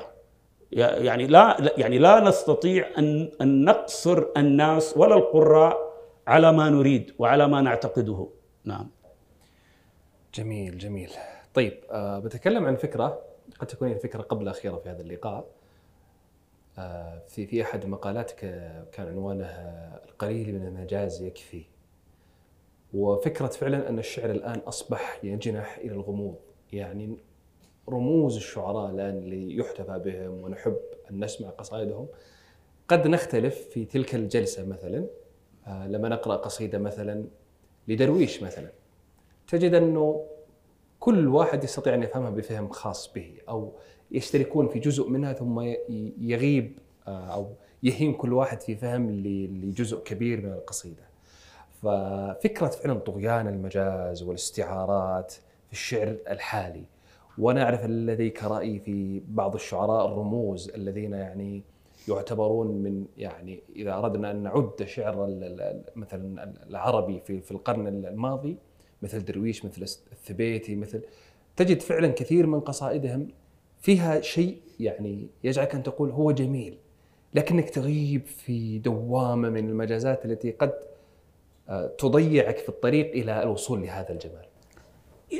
[0.71, 5.93] يعني لا يعني لا نستطيع أن أن نقصر الناس ولا القراء
[6.27, 8.27] على ما نريد وعلى ما نعتقده.
[8.63, 8.89] نعم.
[10.33, 11.11] جميل جميل.
[11.53, 13.21] طيب أه بتكلم عن فكرة
[13.59, 15.45] قد تكون هي الفكرة قبل الاخيره في هذا اللقاء.
[17.27, 18.35] في في أحد مقالاتك
[18.91, 19.45] كان عنوانه
[20.05, 21.63] القليل من المجاز يكفي.
[22.93, 26.35] وفكرة فعلا أن الشعر الآن أصبح ينجنح إلى الغموض.
[26.73, 27.17] يعني
[27.89, 30.77] رموز الشعراء الآن اللي يحتفى بهم ونحب
[31.11, 32.07] أن نسمع قصائدهم
[32.87, 35.05] قد نختلف في تلك الجلسة مثلا.
[35.67, 37.25] آه، لما نقرأ قصيدة مثلا
[37.87, 38.69] لدرويش مثلا
[39.47, 40.25] تجد أنه
[40.99, 43.73] كل واحد يستطيع أن يفهمها بفهم خاص به أو
[44.11, 45.59] يشتركون في جزء منها ثم
[46.21, 47.47] يغيب آه، أو
[47.83, 51.09] يهيم كل واحد في فهم لجزء كبير من القصيدة.
[51.81, 55.33] ففكرة فعلا طغيان المجاز والاستعارات
[55.67, 56.83] في الشعر الحالي
[57.37, 61.61] وأنا أعرف لديك رأي في بعض الشعراء الرموز الذين يعني
[62.07, 65.27] يعتبرون من يعني إذا أردنا أن نعد شعر
[65.95, 68.57] مثلا العربي في في القرن الماضي
[69.01, 69.81] مثل درويش مثل
[70.11, 71.01] الثبيتي مثل
[71.55, 73.27] تجد فعلا كثير من قصائدهم
[73.79, 76.77] فيها شيء يعني يجعلك أن تقول هو جميل
[77.33, 80.73] لكنك تغيب في دوامة من المجازات التي قد
[81.69, 84.45] آه، تضيعك في الطريق إلى الوصول لهذا الجمال.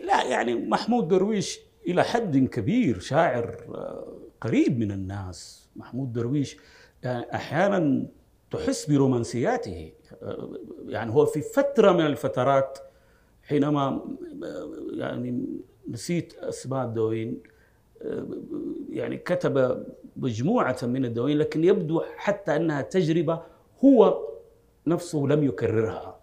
[0.05, 6.57] لا يعني محمود درويش إلى حد كبير شاعر آه، قريب من الناس، محمود درويش
[7.03, 8.07] يعني أحيانا
[8.51, 9.91] تحس برومانسياته
[10.87, 12.79] يعني هو في فترة من الفترات
[13.43, 14.05] حينما
[14.91, 15.45] يعني
[15.89, 17.41] نسيت اسماء الدواوين
[18.89, 19.85] يعني كتب
[20.15, 23.41] مجموعة من الدواوين لكن يبدو حتى أنها تجربة
[23.85, 24.27] هو
[24.87, 26.19] نفسه لم يكررها.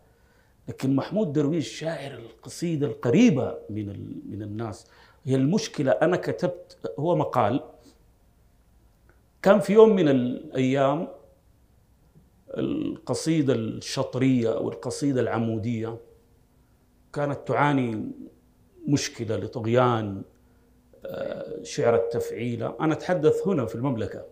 [0.68, 4.86] لكن محمود درويش شاعر القصيدة القريبة من من الناس.
[5.24, 7.60] هي المشكلة أنا كتبت هو مقال.
[9.42, 11.08] كان في يوم من الأيام
[12.50, 15.98] القصيدة الشطرية أو القصيده العمودية
[17.12, 18.10] كانت تعاني
[18.88, 20.22] مشكلة لطغيان
[21.62, 24.26] شعر التفعيله أنا أتحدث هنا في المملكة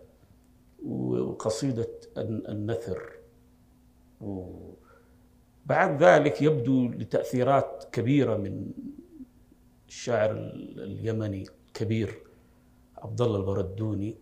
[0.85, 3.11] وقصيدة النثر.
[5.65, 8.71] بعد ذلك يبدو لتأثيرات كبيرة من
[9.87, 10.31] الشاعر
[10.77, 12.19] اليمني الكبير
[12.97, 14.15] عبد الله البردوني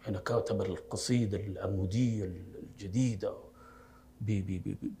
[0.00, 3.34] حين كتب القصيدة العمودية الجديدة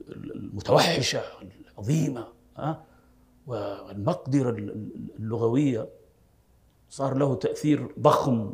[0.08, 1.22] المتوحشة
[1.72, 2.84] العظيمة ها
[3.46, 4.50] والمقدرة
[5.18, 5.88] اللغوية.
[6.90, 8.52] صار له تأثير ضخم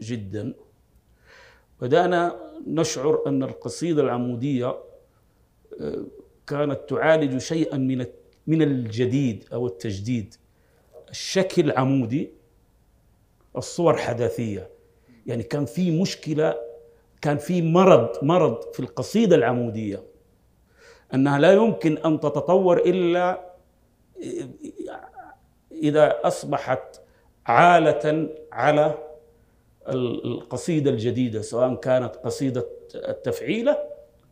[0.00, 0.54] جدا.
[1.80, 2.36] بدأنا
[2.66, 4.66] نشعر أن القصيدة العمودية
[5.80, 6.04] آه،
[6.46, 8.06] كانت تعالج شيئا من
[8.46, 10.34] من الجديد أو التجديد.
[11.10, 12.30] الشكل عمودي
[13.56, 14.70] الصور حداثية
[15.26, 16.54] يعني كان في مشكلة
[17.20, 20.02] كان في مرض مرض في القصيدة العمودية.
[21.14, 23.54] أنها لا يمكن أن تتطور إلا
[25.72, 27.00] إذا أصبحت
[27.48, 28.94] عالة على
[29.88, 33.78] القصيدة الجديدة سواء كانت قصيدة التفعيلة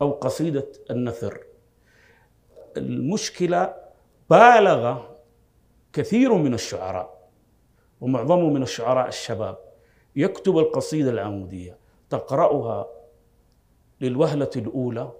[0.03, 1.45] أو قصيدة النثر.
[2.77, 3.75] المشكلة
[4.31, 4.99] بالغ
[5.93, 7.29] كثير من الشعراء
[8.01, 9.57] ومعظمهم من الشعراء الشباب
[10.17, 11.79] يكتب القصيدة العمودية
[12.11, 12.89] تقرأها
[14.01, 15.13] للوهلة الأولى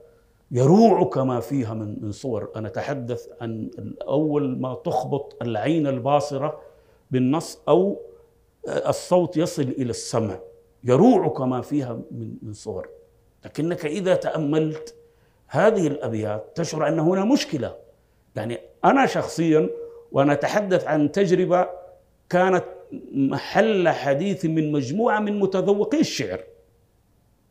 [0.51, 2.51] يروعك ما فيها من من صور.
[2.57, 3.71] أنا أتحدث عن
[4.03, 6.61] اول ما تخبط العين الباصرة
[7.11, 8.01] بالنص أو
[8.69, 10.41] الصوت يصل إلى السمع
[10.85, 12.01] يروعك ما فيها
[12.43, 12.89] من صور.
[13.45, 14.95] لكنك إذا تأملت
[15.47, 17.77] هذه الأبيات تشعر أن هنا مشكلة.
[18.37, 19.71] يعني أنا شخصيا
[20.13, 21.69] وأنا أتحدث عن تجربة
[22.29, 22.65] كانت
[23.13, 26.41] محل حديث من مجموعة من متذوقي الشعر.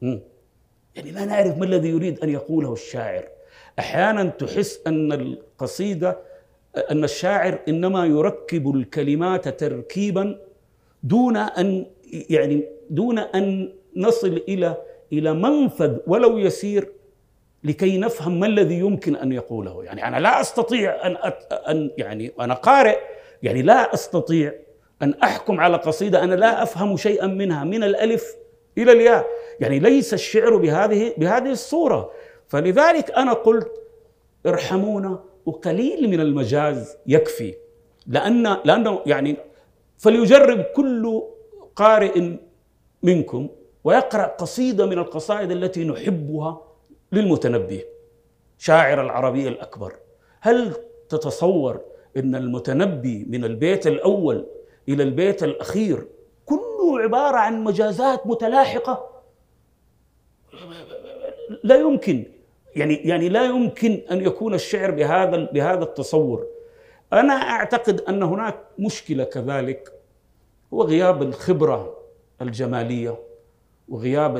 [0.01, 3.27] يعني لا نعرف ما الذي يريد أن يقوله الشاعر.
[3.79, 6.19] أحيانا تحس أن القصيدة
[6.77, 10.39] أن الشاعر إنما يركب الكلمات تركيبا
[11.03, 11.85] دون أن
[12.29, 14.77] يعني دون أن نصل إلى
[15.13, 16.91] إلى منفذ ولو يسير
[17.63, 19.83] لكي نفهم ما الذي يمكن أن يقوله.
[19.83, 22.97] يعني أنا لا أستطيع أن أت أن يعني أنا قارئ
[23.43, 24.53] يعني لا أستطيع
[25.01, 28.35] أن أحكم على قصيدة أنا لا أفهم شيئا منها من الألف
[28.77, 29.25] إلى الياء.
[29.59, 32.11] يعني ليس الشعر بهذه بهذه الصورة.
[32.47, 33.71] فلذلك أنا قلت
[34.45, 37.55] ارحمونا وقليل من المجاز يكفي.
[38.07, 39.37] لأن لأنه يعني
[39.97, 41.23] فليجرب كل
[41.75, 42.37] قارئ
[43.03, 43.49] منكم
[43.83, 46.61] ويقرأ قصيدة من القصائد التي نحبها
[47.11, 47.85] للمتنبي
[48.57, 49.93] شاعر العربيه الأكبر.
[50.41, 50.73] هل
[51.09, 51.81] تتصور
[52.17, 54.45] إن المتنبي من البيت الأول
[54.89, 56.07] إلى البيت الأخير
[56.45, 59.09] كله عبارة عن مجازات متلاحقة؟
[61.63, 62.25] لا يمكن.
[62.75, 66.47] يعني يعني لا يمكن أن يكون الشعر بهذا بهذا التصور.
[67.13, 69.93] أنا أعتقد أن هناك مشكلة كذلك
[70.73, 71.97] هو غياب الخبرة
[72.41, 73.19] الجمالية
[73.89, 74.37] وغياب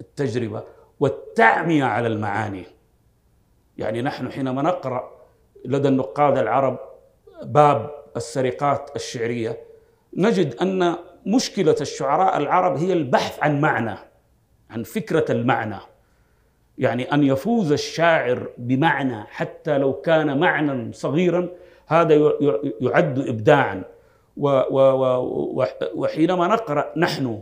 [0.00, 0.62] التجربة
[1.00, 2.64] والتعمية على المعاني.
[3.78, 5.18] يعني نحن حينما نقرأ
[5.64, 6.78] لدى النقاد العرب
[7.42, 9.58] باب السرقات الشعرية
[10.16, 10.94] نجد أن
[11.26, 13.98] مشكلة الشعراء العرب هي البحث عن معنى
[14.70, 15.78] عن فكرة المعنى.
[16.78, 21.48] يعني أن يفوز الشاعر بمعنى حتى لو كان معنى صغيرا
[21.86, 22.32] هذا
[22.80, 23.82] يعد ابداعا.
[25.94, 27.40] وحينما نقرأ نحن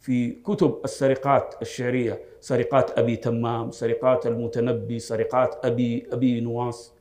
[0.00, 6.92] في كتب السرقات الشعرية سرقات أبي تمام سرقات المتنبي سرقات أبي أبي نواس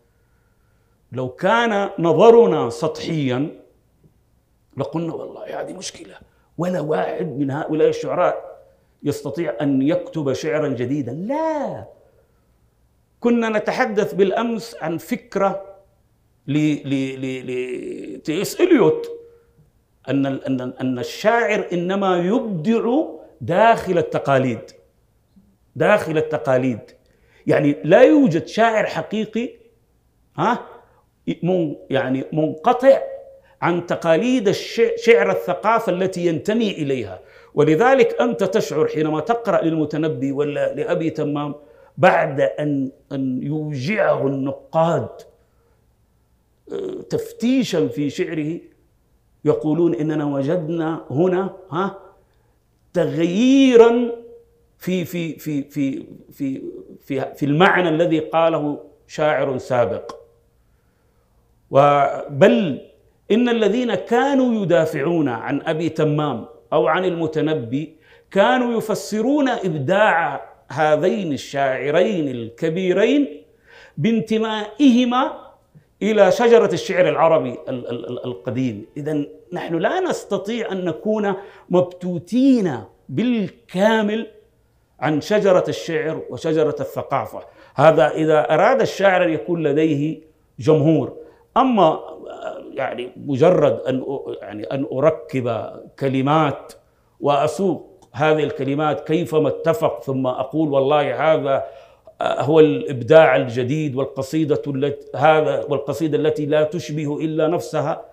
[1.12, 3.62] لو كان نظرنا سطحيا
[4.78, 6.16] لقلنا والله هذه مشكلة
[6.58, 8.49] ولا واحد من هؤلاء الشعراء
[9.04, 11.12] يستطيع أن يكتب شعرا جديدا.
[11.12, 11.86] لا!
[13.20, 15.66] كنا نتحدث بالأمس عن فكرة
[18.18, 19.10] لتيس إليوت
[20.10, 23.04] أن أن أن الشاعر إنما يبدع
[23.42, 24.62] داخل التقاليد.
[25.76, 26.80] داخل التقاليد.
[27.48, 29.50] يعني لا يوجد شاعر حقيقي
[30.38, 30.66] ها
[31.90, 33.02] يعني منقطع
[33.62, 37.20] عن تقاليد الشعر الثقافة التي ينتمي إليها.
[37.54, 41.56] ولذلك أنت تشعر حينما تقرأ للمتنبي ولا لأبي تمام
[41.98, 45.08] بعد أن أن يوجعه النقاد
[47.10, 48.60] تفتيشا في شعره
[49.46, 51.98] يقولون إننا وجدنا هنا ها
[52.94, 54.12] تغييرا
[54.78, 56.62] في في في في في
[57.02, 60.16] في, في المعنى الذي قاله شاعر سابق.
[61.72, 62.82] وبل
[63.32, 67.96] إن الذين كانوا يدافعون عن أبي تمام أو عن المتنبي
[68.32, 73.44] كانوا يفسرون إبداع هذين الشاعرين الكبيرين
[73.98, 75.50] بانتمائهما
[76.02, 77.58] إلى شجرة الشعر العربي
[78.26, 78.86] القديم.
[78.98, 81.34] اذا نحن لا نستطيع أن نكون
[81.70, 84.28] مبتوتين بالكامل
[85.00, 87.44] عن شجرة الشعر وشجرة الثقافة.
[87.76, 90.22] هذا إذا أراد الشاعر أن يكون لديه
[90.60, 91.18] جمهور.
[91.58, 92.00] أما
[92.80, 94.04] يعني مجرد أن
[94.42, 96.74] يعني أن أركب كلمات
[97.20, 101.64] وأسوق هذه الكلمات كيفما اتفق ثم أقول والله هذا
[102.22, 108.06] هو الإبداع الجديد والقصيدة التي هذا والقصيدة التي لا تشبه إلا نفسها.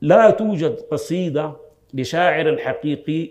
[0.00, 1.52] لا توجد قصيدة
[1.94, 3.30] لشاعر حقيقي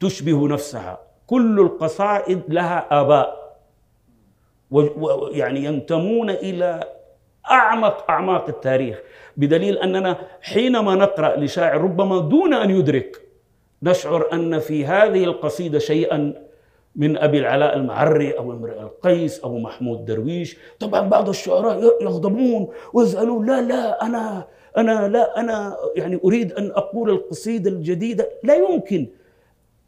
[0.00, 0.98] تشبه نفسها.
[1.26, 3.56] كل القصائد لها آباء
[4.70, 6.84] ويعني ينتمون إلى
[7.50, 9.02] أعمق أعماق التاريخ
[9.36, 13.20] بدليل أننا حينما نقرأ لشاعر ربما دون أن يدرك
[13.82, 16.44] نشعر أن في هذه القصيدة شيئا
[16.96, 20.56] من أبي العلاء المعري أو امرئ القيس أو محمود درويش.
[20.80, 27.10] طبعا بعض الشعراء يغضبون ويسالون لا لا أنا أنا لا أنا يعني أريد أن أقول
[27.10, 28.28] القصيدة الجديدة.
[28.42, 29.06] لا يمكن.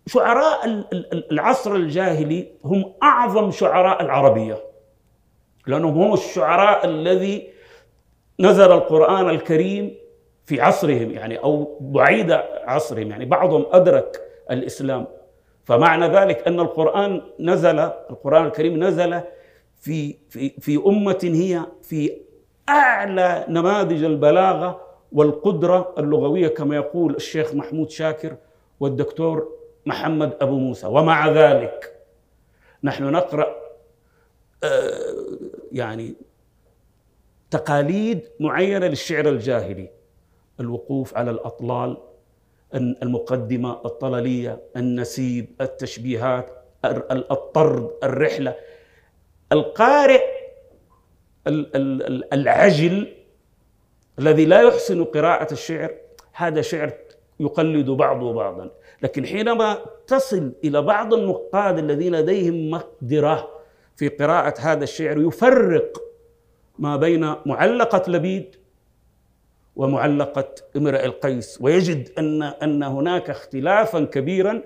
[0.06, 0.84] شعراء
[1.30, 4.58] العصر الجاهلي هم أعظم شعراء العربية.
[5.66, 7.48] لانهم هم الشعراء الذي
[8.40, 9.94] نزل القرآن الكريم
[10.44, 12.30] في عصرهم يعني أو بعيد
[12.64, 15.06] عصرهم يعني بعضهم أدرك الإسلام.
[15.64, 19.20] فمعنى ذلك أن القرآن نزل القرآن الكريم نزل
[19.80, 22.12] في في في أمة هي في
[22.68, 24.80] أعلى نماذج البلاغة
[25.12, 28.36] والقدرة اللغوية كما يقول الشيخ محمود شاكر
[28.80, 29.48] والدكتور
[29.86, 30.86] محمد أبو موسى.
[30.86, 31.92] ومع ذلك
[32.84, 33.65] نحن نقرأ آه،
[35.72, 36.14] يعني
[37.50, 39.90] تقاليد معينة للشعر الجاهلي.
[40.60, 41.96] الوقوف على الأطلال
[42.74, 46.64] المقدمة الطللية النسيب التشبيهات
[47.30, 48.54] الطرد الرحلة.
[49.52, 50.22] القارئ
[52.32, 53.14] العجل
[54.18, 55.94] الذي لا يحسن قراءة الشعر
[56.32, 56.92] هذا شعر
[57.40, 58.70] يقلد بعضه بعضا.
[59.02, 63.55] لكن حينما تصل إلى بعض النقاد الذين لديهم مقدرة
[63.96, 66.02] في قراءة هذا الشعر يفرق
[66.78, 68.56] ما بين معلقة لبيد
[69.76, 74.62] ومعلقة امرئ القيس ويجد أن أن هناك اختلافا كبيرا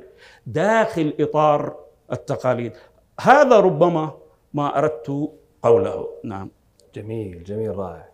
[0.46, 1.76] داخل إطار
[2.12, 2.72] التقاليد.
[3.20, 4.18] هذا ربما
[4.54, 5.30] ما أردت
[5.62, 6.08] قوله.
[6.24, 6.50] نعم.
[6.94, 8.08] جميل جميل رائع.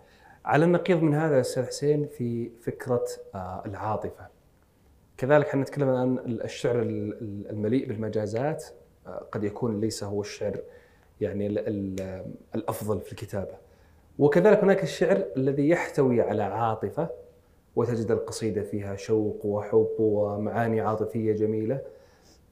[0.44, 3.04] على النقيض من هذا أستاذ حسين في فكرة
[3.34, 4.26] آه، العاطفة.
[5.16, 6.82] كذلك إحنا نتكلم عن الشعر
[7.50, 8.64] المليء بالمجازات
[9.06, 10.56] آه، قد يكون ليس هو الشعر
[11.20, 11.46] يعني
[12.54, 13.54] الأفضل في الكتابة
[14.18, 17.08] وكذلك هناك الشعر الذي يحتوي على عاطفة
[17.76, 21.80] وتجد القصيدة فيها شوق وحب ومعاني عاطفية جميلة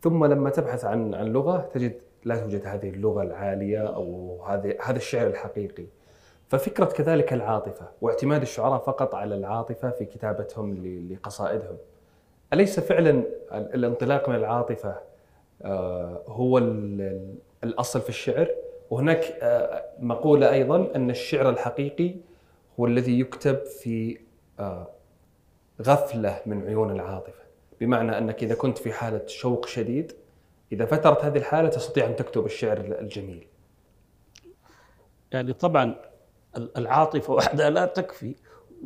[0.03, 1.93] ثم لما تبحث عن عن لغة تجد
[2.25, 5.87] لا توجد هذه اللغة العالية أو هذه هذا الشعر الحقيقي.
[6.49, 10.75] ففكرة كذلك العاطفة واعتماد الشعراء فقط على العاطفة في كتابتهم
[11.11, 11.77] لقصائدهم.
[12.53, 14.97] أليس فعلا الانطلاق من العاطفة
[15.63, 16.59] آه، هو
[17.65, 18.49] الأصل في الشعر؟
[18.91, 22.15] وهناك آه، مقولة أيضا أن الشعر الحقيقي
[22.81, 24.19] هو الذي يكتب في
[24.61, 24.89] آه،
[25.83, 27.43] غفلة من عيون العاطفة،
[27.81, 30.13] بمعنى أنك إذا كنت في حالة شوق شديد
[30.73, 33.47] إذا فترت هذه الحالة تستطيع أن تكتب الشعر الجميل.
[35.33, 35.97] يعني طبعا
[36.57, 38.35] العاطفة وحدها لا تكفي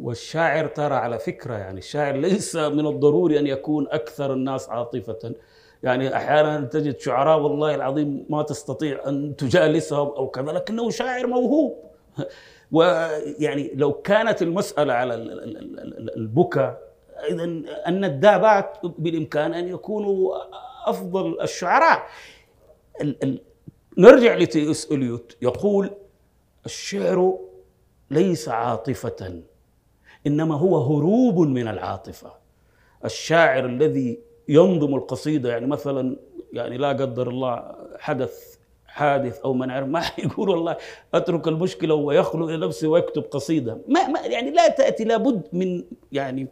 [0.01, 5.35] والشاعر ترى على فكرة يعني الشاعر ليس من الضروري أن يكون أكثر الناس عاطفة
[5.83, 11.85] يعني أحيانا تجد شعراء والله العظيم ما تستطيع أن تجالسهم أو كذا لكنه شاعر موهوب.
[12.73, 15.15] ويعني لو كانت المسألة على
[16.17, 16.79] البكا
[17.31, 17.45] اذا
[17.87, 20.35] أن الدابات بالإمكان أن يكونوا
[20.87, 22.07] أفضل الشعراء.
[23.99, 25.91] نرجع لتي اس إليوت يقول
[26.67, 27.39] الشعر
[28.11, 29.43] ليس عاطفة
[30.27, 32.33] إنما هو هروب من العاطفة.
[33.05, 35.51] الشاعر الذي ينظم القصيدة.
[35.51, 36.17] يعني مثلا
[36.53, 40.77] يعني لا قدر الله حدث حادث أو ما نعرف ما يقول والله
[41.15, 43.79] أترك المشكلة ويخلو إلى نفسه ويكتب قصيدة.
[43.89, 46.47] ما, ما يعني لا تأتي لابد من يعني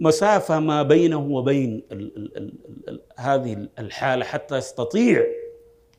[0.00, 2.52] مسافة ما بينه وبين ال ال ال
[2.88, 5.24] ال هذه الحالة حتى يستطيع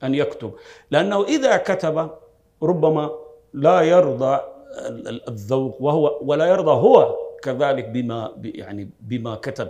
[0.03, 0.51] أن يكتب.
[0.91, 2.09] لأنه إذا كتب
[2.63, 3.11] ربما
[3.53, 4.39] لا يرضى
[5.27, 9.69] الذوق وهو ولا يرضى هو كذلك بما يعني بما كتب.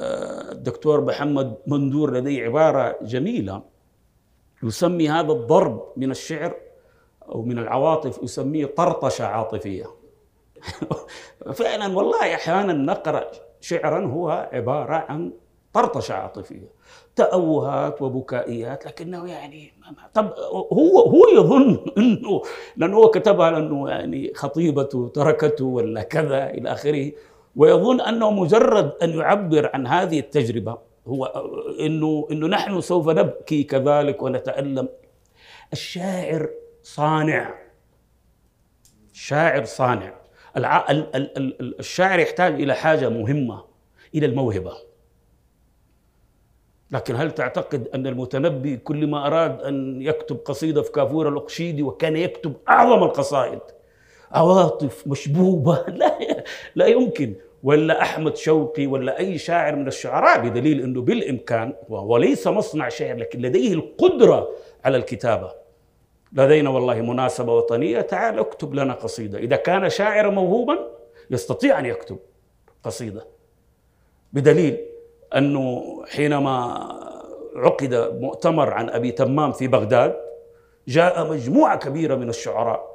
[0.00, 3.62] الدكتور محمد مندور لديه عبارة جميلة.
[4.62, 6.54] يسمي هذا الضرب من الشعر
[7.28, 9.86] أو من العواطف يسميه طرطشة عاطفية.
[11.52, 13.30] فعلا والله أحيانا نقرأ
[13.60, 15.32] شعرا هو عبارة عن
[15.72, 16.80] طرطشة عاطفية.
[17.16, 19.72] تأوهات وبكائيات لكنه يعني
[20.14, 20.34] طب
[20.72, 22.42] هو هو يظن انه
[22.76, 27.12] لأنه هو كتبها لأنه يعني خطيبته تركته ولا كذا إلى آخره.
[27.56, 31.24] ويظن أنه مجرد أن يعبر عن هذه التجربة هو
[31.80, 34.88] إنه إنه نحن سوف نبكي كذلك ونتألم.
[35.72, 36.50] الشاعر
[36.82, 37.54] صانع.
[39.12, 40.14] شاعر صانع.
[41.80, 43.64] الشاعر يحتاج إلى حاجة مهمة
[44.14, 44.72] إلى الموهبة.
[46.90, 52.16] لكن هل تعتقد أن المتنبي كل ما أراد أن يكتب قصيدة في كافور الاقشيدي وكان
[52.16, 53.60] يكتب أعظم القصائد؟
[54.32, 55.84] عواطف مشبوبة.
[56.00, 56.18] لا
[56.74, 57.34] لا يمكن.
[57.62, 63.16] ولا أحمد شوقي ولا أي شاعر من الشعراء بدليل إنه بالإمكان وهو ليس مصنع شعر
[63.16, 64.48] لكن لديه القدرة
[64.84, 65.52] على الكتابة.
[66.32, 69.38] لدينا والله مناسبة وطنية تعال اكتب لنا قصيدة.
[69.38, 70.90] إذا كان شاعرا موهوبا
[71.30, 72.18] يستطيع أن يكتب
[72.84, 73.26] قصيدة.
[74.32, 74.86] بدليل
[75.36, 76.88] أنه حينما
[77.56, 80.16] عقد مؤتمر عن أبي تمام في بغداد
[80.88, 82.89] جاء مجموعة كبيرة من الشعراء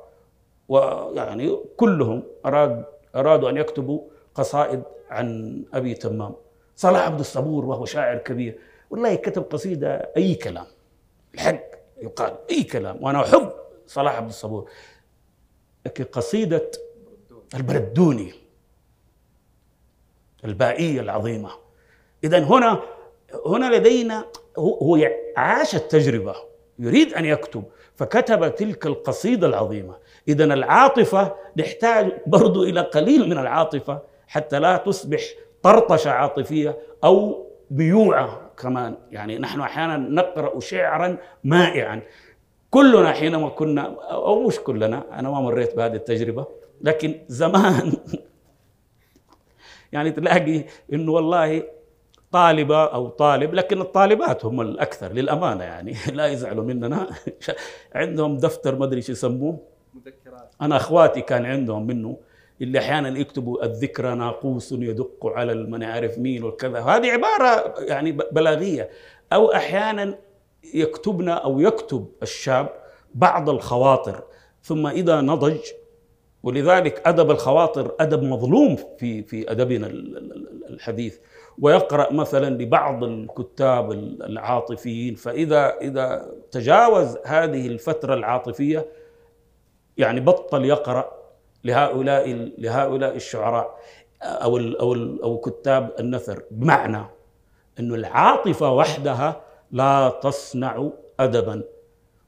[0.68, 2.86] ويعني كلهم اراد
[3.16, 4.01] أرادوا أن يكتبوا
[4.36, 6.36] قصائد عن أبي تمام.
[6.76, 8.59] صلاح عبد الصبور وهو شاعر كبير.
[8.89, 10.66] والله كتب قصيدة أي كلام
[11.34, 11.63] الحق
[12.01, 13.51] يقال أي كلام وأنا أحب
[13.88, 14.70] صلاح عبد الصبور.
[15.86, 16.72] لكن قصيدة
[17.55, 18.34] البردوني
[20.45, 21.49] البائية العظيمة.
[22.24, 22.84] اذا هنا
[23.45, 24.26] هنا لدينا
[24.57, 26.36] هو عاش التجربة
[26.80, 27.63] يريد أن يكتب
[27.95, 29.97] فكتب تلك القصيدة العظيمة.
[30.28, 35.21] اذا العاطفة نحتاج برضو إلى قليل من العاطفة حتى لا تصبح
[35.63, 38.95] طرطشة عاطفية أو بيوعه كمان.
[39.11, 42.01] يعني نحن أحيانا نقرأ شعرا مائعا.
[42.69, 46.45] كلنا حينما كنا أو مش كلنا أنا ما مريت بهذه التجربة
[46.82, 47.93] لكن زمان.
[49.91, 50.63] يعني تلاقي
[50.93, 51.63] إنه والله
[52.32, 55.95] طالبة أو طالب لكن الطالبات هم الأكثر للأمانة يعني.
[56.13, 57.07] لا يزعلوا مننا.
[57.95, 59.74] عندهم دفتر ما أدري شو يسموه.
[59.95, 60.55] مذكرات.
[60.61, 62.17] أنا أخواتي كان عندهم منه
[62.61, 68.89] اللي أحيانا يكتبوا الذكرى ناقوس يدق على المن عارف مين وكذا هذه عبارة يعني بلاغية.
[69.33, 70.17] أو أحيانا
[70.73, 72.69] يكتبنا أو يكتب الشاب
[73.15, 74.23] بعض الخواطر
[74.63, 75.59] ثم إذا نضج
[76.43, 81.17] ولذلك أدب الخواطر أدب مظلوم في في أدبنا ال- ال- الحديث.
[81.59, 88.85] ويقرأ مثلا لبعض الكتاب العاطفيين فإذا إذا تجاوز هذه الفترة العاطفية
[89.97, 91.11] يعني بطل يقرأ
[91.63, 93.79] لهؤلاء لهؤلاء الشعراء
[94.23, 96.43] أو ال أو كتاب النثر.
[96.51, 97.03] بمعنى
[97.79, 99.41] انه العاطفة وحدها
[99.71, 100.89] لا تصنع
[101.19, 101.63] ادبا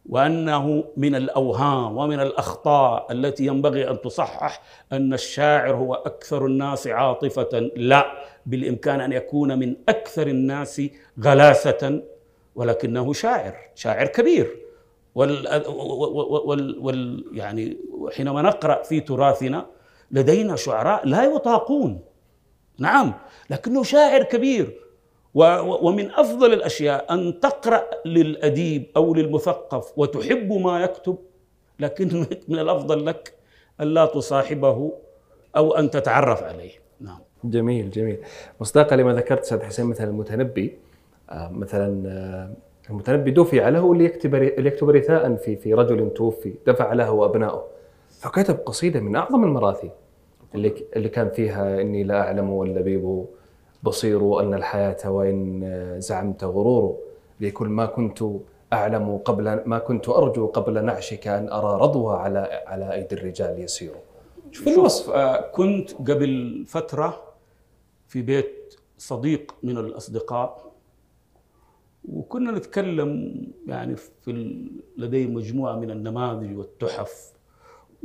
[0.10, 4.62] وأنه من الأوهام ومن الأخطاء التي ينبغي أن تصحح
[4.94, 7.72] أن الشاعر هو أكثر الناس عاطفة.
[7.76, 8.12] لا
[8.46, 10.82] بالإمكان أن يكون من أكثر الناس
[11.24, 12.02] غلاسه
[12.56, 14.67] ولكنه شاعر شاعر كبير.
[15.18, 15.64] وال,
[16.46, 17.78] وال, وال يعني
[18.16, 19.66] حينما نقرأ في تراثنا
[20.12, 22.00] لدينا شعراء لا يطاقون.
[22.80, 23.14] نعم
[23.50, 24.80] لكنه شاعر كبير.
[25.34, 31.18] ومن أفضل الأشياء أن تقرأ للأديب أو للمثقف وتحب ما يكتب
[31.80, 33.34] لكن من الأفضل لك
[33.82, 34.92] الا تصاحبه
[35.58, 36.72] أو أن تتعرف عليه.
[37.00, 37.20] نعم.
[37.44, 38.18] جميل جميل.
[38.62, 40.78] مصداقا لما ذكرت أستاذ حسين مثلا المتنبي
[41.30, 47.26] آه، مثلا آه، المتنبي دفع له ليكتب ليكتب رثاء في في رجل توفي دفع له
[47.26, 47.64] ابنائه
[48.10, 49.92] فكتب قصيدة من أعظم المراثي
[50.56, 53.26] اللي اللي كان فيها إني لا أعلم واللبيب
[53.84, 56.98] بصير أن الحياة وإن زعمت غرور.
[57.40, 58.24] لكل ما كنت
[58.74, 63.92] أعلم قبل ما كنت أرجو قبل نعشك أن أرى رضوى على على أيدي الرجال يسير.
[64.52, 65.10] شوف الوصف.
[65.10, 67.24] آه، كنت قبل فترة
[68.08, 70.67] في بيت صديق من الأصدقاء.
[72.14, 73.34] وكنا نتكلم
[73.68, 74.56] يعني في
[74.98, 77.34] لديه مجموعة من النماذج والتحف.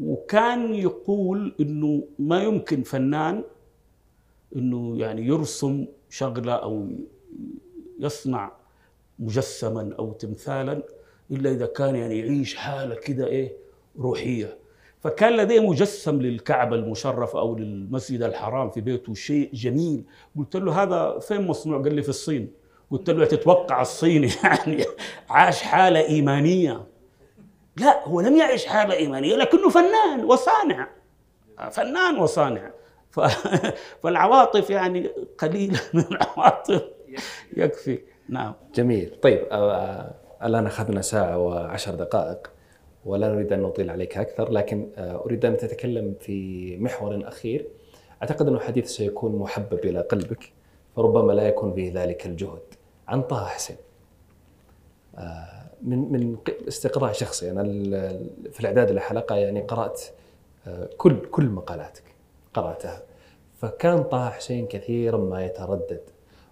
[0.03, 3.45] وكان يقول إنه ما يمكن فنان
[4.57, 6.89] إنه يعني يرسم شغلة أو
[8.01, 8.53] يصنع
[9.19, 10.83] مجسما أو تمثالا
[11.31, 13.53] إلا إذا كان يعني يعيش حالة كده إيه
[13.99, 14.59] روحية.
[15.01, 20.05] فكان لديه مجسم للكعبة المشرفة أو للمسجد الحرام في بيته شيء جميل.
[20.37, 22.51] قلت له هذا فين مصنوع؟ قال لي في الصين.
[22.93, 24.85] قلت له تتوقع الصيني يعني
[25.31, 26.85] عاش حالة إيمانية؟
[27.77, 30.89] لا هو لم يعش حالة إيمانية لكنه فنان وصانع.
[31.71, 32.71] فنان وصانع.
[33.11, 33.21] ف...
[34.03, 36.83] فالعواطف يعني قليلة من العواطف.
[37.57, 37.99] يكفي.
[38.29, 38.55] نعم.
[38.75, 39.17] جميل.
[39.23, 39.47] طيب
[40.45, 42.51] الآن أخذنا ساعة وعشر دقائق
[43.05, 47.67] ولا نريد أن نطيل عليك أكثر لكن أريد أن تتكلم في محور أخير.
[48.23, 50.53] أعتقد أنه حديث سيكون محبب إلى قلبك
[50.97, 52.82] فربما لا يكون فيه ذلك الجهد.
[53.13, 53.77] عن طه حسين.
[55.19, 55.47] آه،
[55.83, 56.37] من من
[56.69, 57.51] استقراء شخصي.
[57.51, 60.03] ال- في الإعداد للحلقة يعني قرأت
[60.67, 62.03] آه، كل كل مقالاتك
[62.55, 63.03] قرأتها.
[63.57, 66.01] فكان طه حسين كثيرا ما يتردد.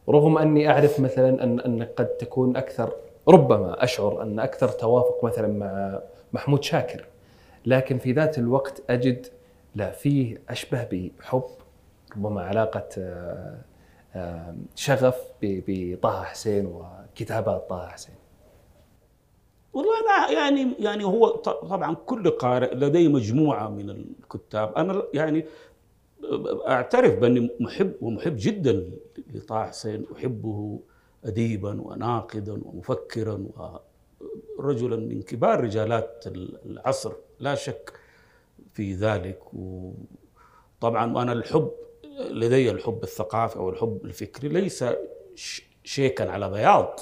[0.09, 2.93] رغم أني أعرف مثلا ان انك قد تكون أكثر
[3.29, 6.01] ربما أشعر أن أكثر توافق مثلا مع
[6.33, 7.07] محمود شاكر.
[7.67, 9.27] لكن في ذات الوقت أجد
[9.75, 11.43] لا فيه أشبه بحب
[12.17, 13.59] ربما علاقة آه،
[14.75, 18.15] شغف بطه حسين وكتابات طه حسين.
[19.73, 24.75] والله أنا يعني يعني هو طبعا كل قارئ لديه مجموعة من الكتاب.
[24.75, 25.45] أنا يعني
[26.69, 28.91] أعترف بأني محب ومحب جدا
[29.35, 30.81] لطه حسين أحبه
[31.25, 33.47] اديبا وناقدا ومفكرا
[34.59, 36.25] ورجلا من كبار رجالات
[36.67, 37.93] العصر لا شك
[38.73, 39.41] في ذلك.
[39.55, 41.71] وطبعا أنا الحب
[42.31, 44.85] لدي الحب الثقافي أو الحب الفكري ليس
[45.85, 47.01] شيكا على بياض.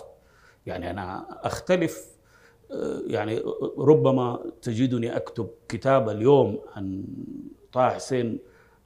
[0.67, 2.19] يعني أنا أختلف
[2.71, 3.43] آه، يعني
[3.79, 7.05] ربما تجدني أكتب كتاب اليوم عن
[7.73, 8.39] طه حسين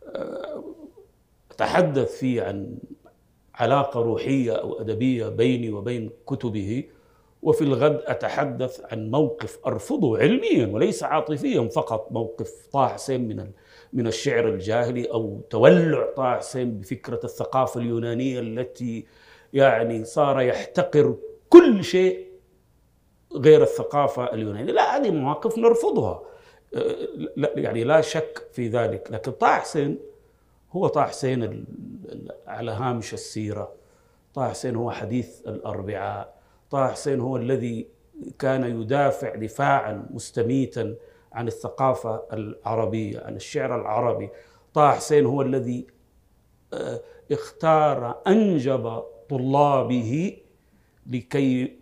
[0.06, 0.64] آه،
[1.50, 2.78] أتحدث فيه عن
[3.54, 6.84] علاقة روحية أو أدبية بيني وبين كتبه
[7.42, 13.50] وفي الغد أتحدث عن موقف أرفضه علميا وليس عاطفيا فقط موقف طه حسين من
[13.92, 19.06] من الشعر الجاهلي أو تولع طه حسين بفكرة الثقافة اليونانية التي
[19.52, 21.16] يعني صار يحتقر
[21.48, 22.26] كل شيء
[23.36, 26.22] غير الثقافة اليونانية، لا هذه مواقف نرفضها.
[27.36, 29.98] يعني لا شك في ذلك، لكن طه حسين
[30.72, 31.64] هو طه حسين
[32.46, 33.72] على هامش السيرة.
[34.34, 36.34] طه حسين هو حديث الأربعاء.
[36.70, 37.88] طه حسين هو الذي
[38.38, 40.94] كان يدافع دفاعا مستميتا
[41.32, 44.30] عن الثقافة العربية عن الشعر العربي.
[44.74, 45.86] طه حسين هو الذي
[46.74, 47.00] آه،
[47.32, 50.36] اختار أنجب طلابه
[51.06, 51.78] لكي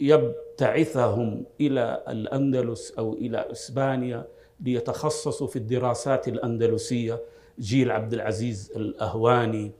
[0.00, 4.26] يبتعثهم إلى الأندلس أو إلى إسبانيا
[4.60, 7.20] ليتخصصوا في الدراسات الأندلسية.
[7.60, 9.72] جيل عبد العزيز الأهواني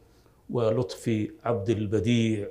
[0.50, 2.48] ولطفي عبد البديع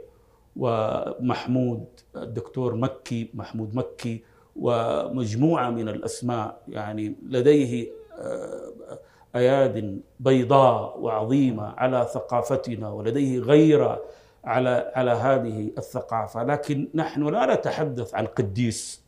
[0.56, 4.24] ومحمود الدكتور مكي محمود مكي
[4.56, 7.88] ومجموعة من الأسماء يعني لديه
[8.18, 9.00] آه،
[9.36, 14.04] أياد بيضاء وعظيمة على ثقافتنا ولديه غيرة
[14.44, 16.44] على على هذه الثقافة.
[16.44, 19.06] لكن نحن لا نتحدث عن قديس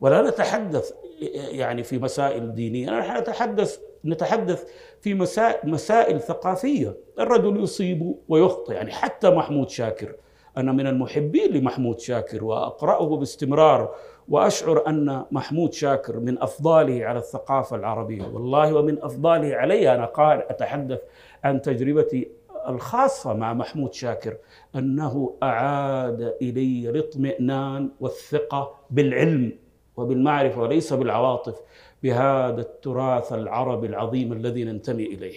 [0.00, 0.92] ولا نتحدث
[1.34, 4.64] يعني في مسائل دينية نحن نتحدث نتحدث
[5.00, 6.96] في مسائل, مسائل ثقافية.
[7.18, 10.14] الرجل يصيب ويخطئ يعني حتى محمود شاكر
[10.56, 13.94] أنا من المحبين لمحمود شاكر وأقرأه باستمرار
[14.28, 18.22] وأشعر أن محمود شاكر من أفضاله على الثقافة العربية.
[18.22, 21.00] والله ومن أفضاله علي أنا قال أتحدث
[21.44, 22.28] عن تجربتي
[22.68, 24.36] الخاصة مع محمود شاكر
[24.76, 29.52] أنه أعاد إلي الاطمئنان والثقة بالعلم
[29.96, 31.60] وبالمعرفة وليس بالعواطف
[32.02, 35.36] بهذا التراث العربي العظيم الذي ننتمي إليه.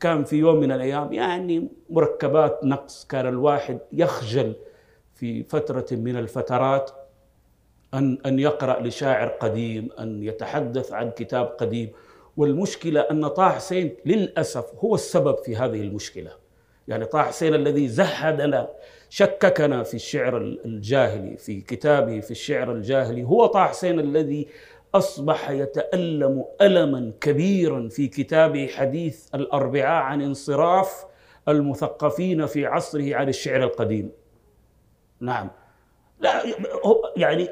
[0.00, 4.54] كان في يوم من الأيام يعني مركبات نقص كان الواحد يخجل
[5.14, 6.90] في فترة من الفترات
[7.94, 11.92] أن أن يقرأ لشاعر قديم أن يتحدث عن كتاب قديم.
[12.36, 16.30] والمشكلة أن طه حسين للأسف هو السبب في هذه المشكلة.
[16.88, 18.68] يعني طه حسين الذي زهدنا
[19.08, 23.22] شككنا في الشعر الجاهلي في كتابه في الشعر الجاهلي.
[23.24, 24.48] هو طه حسين الذي
[24.94, 31.04] أصبح يتألم ألما كبيرا في كتابه حديث الأربعاء عن انصراف
[31.48, 34.10] المثقفين في عصره عن الشعر القديم.
[35.20, 35.50] نعم.
[36.20, 36.42] لا
[37.16, 37.48] يعني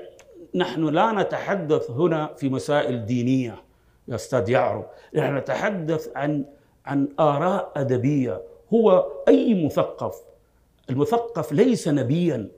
[0.56, 3.62] نحن لا نتحدث هنا في مسائل دينية
[4.08, 6.44] يا أستاذ يعرب نحن نتحدث عن
[6.86, 8.42] عن آراء أدبية.
[8.74, 10.14] هو أي مثقف؟
[10.90, 12.48] المثقف ليس نبيا.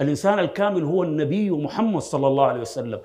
[0.00, 3.00] الإنسان الكامل هو النبي محمد صلى الله عليه وسلم.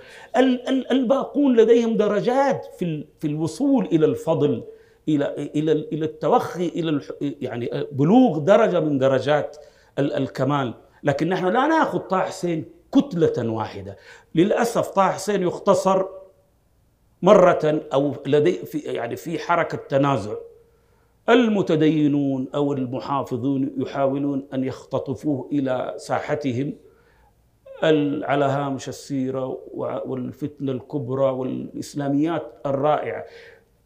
[0.91, 4.63] الباقون لديهم درجات في في الوصول إلى الفضل
[5.09, 9.57] إلى إلى إلى التوخي إلى يعني بلوغ درجة من درجات
[9.99, 10.73] الكمال.
[11.03, 13.97] لكن نحن لا ناخذ طه حسين كتلة واحدة.
[14.35, 16.05] للأسف طه حسين يختصر
[17.21, 20.33] مرة أو لدي في يعني في حركة تنازع.
[21.29, 26.73] المتدينون أو المحافظون يحاولون أن يختطفوه إلى ساحتهم.
[28.23, 29.59] على هامش السيرة
[30.05, 33.25] والفتنة الكبرى والإسلاميات الرائعة.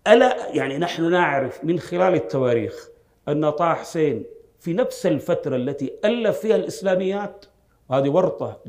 [0.08, 2.90] الا يعني نحن نعرف من خلال التواريخ
[3.28, 4.24] أن طه حسين
[4.60, 7.46] في نفس الفترة التي ألف فيها الإسلاميات
[7.92, 8.60] هذه ورطة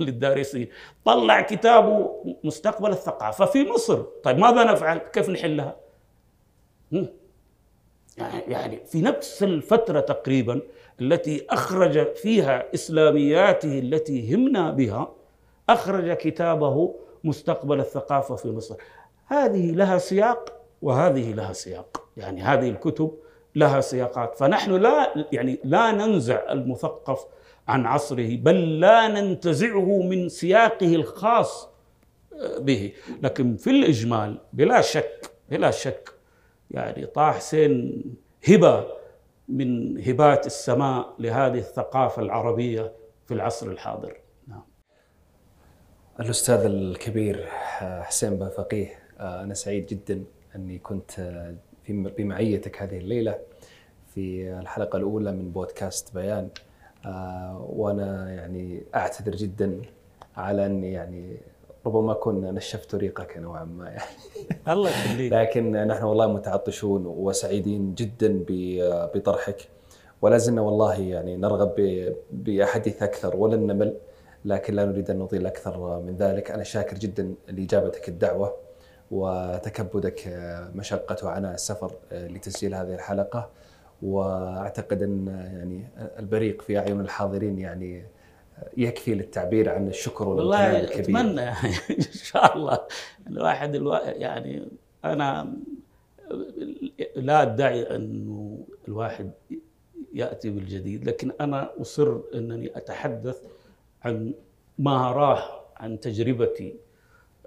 [0.00, 0.68] للدارسين.
[1.04, 2.10] طلع كتابه
[2.44, 4.02] مستقبل الثقافة في مصر.
[4.02, 5.76] طيب ماذا نفعل؟ كيف نحلها
[8.48, 10.60] يعني في نفس الفترة تقريبا
[11.00, 15.12] التي أخرج فيها إسلامياته التي همنا بها
[15.68, 16.94] أخرج كتابه
[17.24, 18.74] مستقبل الثقافة في مصر.
[19.26, 20.52] هذه لها سياق
[20.82, 22.02] وهذه لها سياق.
[22.16, 23.14] يعني هذه الكتب
[23.54, 24.38] لها سياقات.
[24.38, 27.26] فنحن لا يعني لا ننزع المثقف
[27.68, 31.68] عن عصره بل لا ننتزعه من سياقه الخاص
[32.58, 32.92] به.
[33.22, 36.10] لكن في الإجمال بلا شك بلا شك
[36.70, 38.02] يعني طه حسين
[38.48, 38.86] هبة
[39.48, 42.92] من هبات السماء لهذه الثقافة العربية
[43.26, 44.16] في العصر الحاضر.
[44.48, 44.62] نعم.
[46.20, 47.46] الأستاذ الكبير
[48.02, 50.24] حسين بفقيه أنا سعيد جدا
[50.56, 51.42] أني كنت
[51.88, 53.38] بمعيتك هذه الليلة
[54.14, 56.48] في الحلقة الأولى من بودكاست بيان.
[57.68, 59.82] وأنا يعني أعتذر جدا
[60.36, 61.36] على أني يعني
[61.86, 64.02] ربما كنا نشفت ريقك نوعا ما يعني.
[64.68, 65.32] الله يخليك.
[65.32, 68.44] لكن نحن والله متعطشون وسعيدين جدا
[69.14, 69.68] بطرحك.
[70.22, 71.74] ولا زلنا والله يعني نرغب
[72.32, 73.96] باحاديث أكثر ولن نمل
[74.44, 76.50] لكن لا نريد أن نطيل أكثر من ذلك.
[76.50, 78.54] أنا شاكر جدا لإجابتك الدعوة
[79.10, 80.22] وتكبدك
[80.74, 83.50] مشقة وعناء السفر لتسجيل هذه الحلقة.
[84.02, 88.04] وأعتقد أن يعني البريق في أعين الحاضرين يعني
[88.76, 91.20] يكفي للتعبير عن الشكر والله الكبير.
[91.20, 92.78] أتمنى يعني إن شاء الله
[93.26, 93.98] الواحد الوا...
[93.98, 94.68] يعني
[95.04, 95.52] أنا
[97.16, 98.58] لا أدعي أنه
[98.88, 99.30] الواحد
[100.14, 103.42] يأتي بالجديد لكن أنا أصر أنني أتحدث
[104.02, 104.34] عن
[104.78, 106.76] ما راح عن تجربتي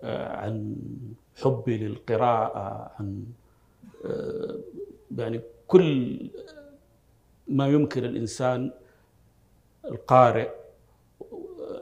[0.03, 0.75] آه، عن
[1.43, 3.25] حبي للقراءة عن
[4.05, 4.59] آه،
[5.17, 6.17] يعني كل
[7.47, 8.71] ما يمكن الإنسان
[9.85, 10.49] القارئ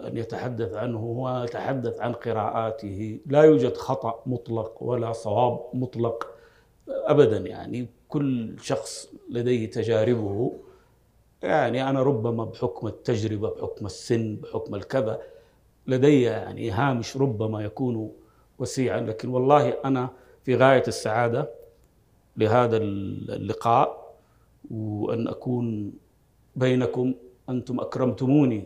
[0.07, 3.19] أن يتحدث عنه هو يتحدث عن قراءاته.
[3.25, 6.27] لا يوجد خطأ مطلق ولا صواب مطلق
[6.87, 7.37] أبدا.
[7.37, 10.53] يعني كل شخص لديه تجاربه.
[11.41, 15.21] يعني أنا ربما بحكم التجربة بحكم السن بحكم الكذا
[15.87, 18.11] لدي يعني هامش ربما يكون
[18.59, 19.01] وسيعا.
[19.01, 20.09] لكن والله أنا
[20.43, 21.66] في غاية السعادة
[22.37, 24.13] لهذا اللقاء
[24.71, 25.93] وأن أكون
[26.55, 27.13] بينكم
[27.49, 28.63] أنتم أكرمتموني.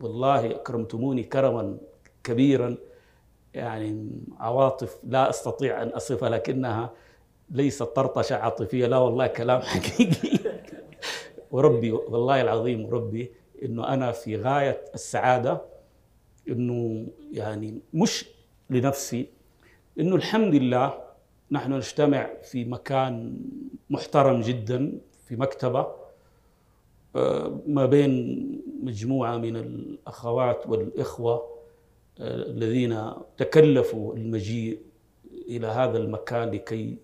[0.00, 1.78] والله أكرمتموني كرما
[2.24, 2.76] كبيرا.
[3.54, 6.90] يعني عواطف لا أستطيع أن أصفها لكنها
[7.50, 8.86] ليست طرطشة عاطفية.
[8.86, 10.38] لا والله كلام حقيقي.
[11.50, 15.60] وربي والله العظيم وربي إنه أنا في غاية السعادة
[16.48, 18.24] إنه يعني مش
[18.70, 19.26] لنفسي
[20.00, 21.09] إنه الحمد لله
[21.52, 23.40] نحن نجتمع في مكان
[23.90, 24.92] محترم جدا
[25.26, 25.86] في مكتبة
[27.16, 31.34] آه، ما بين مجموعة من الأخوات والإخوة
[32.20, 34.78] آه، الذين تكلفوا المجيء
[35.48, 36.96] إلى هذا المكان لكي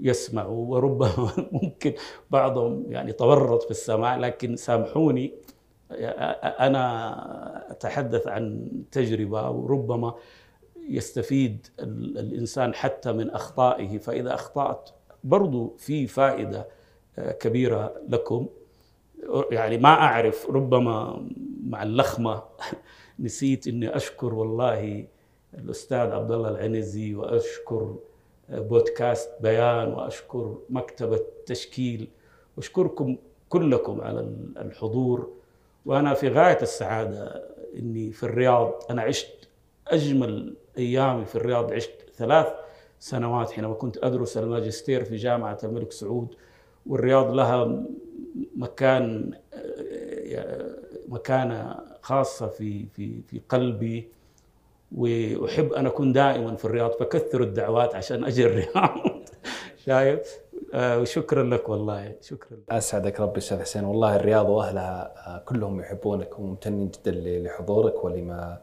[0.00, 0.66] يسمعوا.
[0.66, 1.32] وربما
[1.62, 1.92] ممكن
[2.30, 5.32] بعضهم يعني تورط في السماع لكن سامحوني
[6.60, 10.14] أنا أتحدث عن تجربة وربما
[10.90, 13.98] يستفيد الإنسان حتى من أخطائه.
[13.98, 14.90] فإذا أخطأت
[15.24, 16.68] برضو في فائدة
[17.40, 18.46] كبيرة لكم.
[19.50, 21.26] يعني ما أعرف ربما
[21.66, 22.42] مع اللخمة
[23.18, 25.06] نسيت إني أشكر والله
[25.54, 27.96] الأستاذ عبد الله العنزي وأشكر
[28.48, 32.08] بودكاست بيان وأشكر مكتبة تشكيل.
[32.56, 33.16] واشكركم
[33.48, 34.20] كلكم على
[34.56, 35.32] الحضور.
[35.86, 37.44] وأنا في غاية السعادة
[37.78, 39.48] إني في الرياض أنا عشت
[39.88, 42.46] أجمل أيامي في الرياض عشت ثلاث
[42.98, 46.34] سنوات حينما كنت أدرس الماجستير في جامعة الملك سعود
[46.86, 47.82] والرياض لها
[48.56, 49.30] مكان
[51.08, 54.08] مكانة خاصة في في في قلبي
[54.92, 58.98] وأحب أن أكون دائما في الرياض فكثروا الدعوات عشان أجي الرياض.
[59.86, 60.38] شايف؟
[60.74, 62.14] آه، وشكرا لك والله.
[62.22, 63.84] شكرا أسعدك ربي أستاذ حسين.
[63.84, 68.58] والله الرياض وأهلها آه، كلهم يحبونك وممتنين جدا لحضورك ولما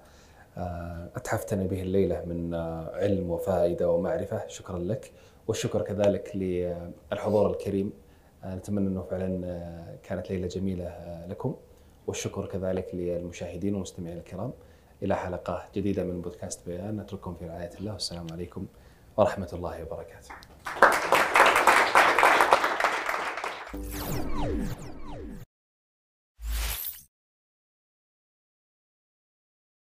[0.57, 2.55] آه، اتحفتنا به الليلة من
[2.93, 4.47] علم وفائدة ومعرفة.
[4.47, 5.11] شكرا لك.
[5.47, 7.93] والشكر كذلك للحضور الكريم.
[8.45, 11.55] نتمنى أنه فعلا كانت ليلة جميلة لكم.
[12.07, 14.53] والشكر كذلك للمشاهدين والمستمعين الكرام.
[15.03, 16.97] إلى حلقة جديدة من بودكاست بيان.
[16.97, 17.93] نترككم في رعاية الله.
[17.93, 18.65] والسلام عليكم
[19.17, 20.33] ورحمة الله وبركاته.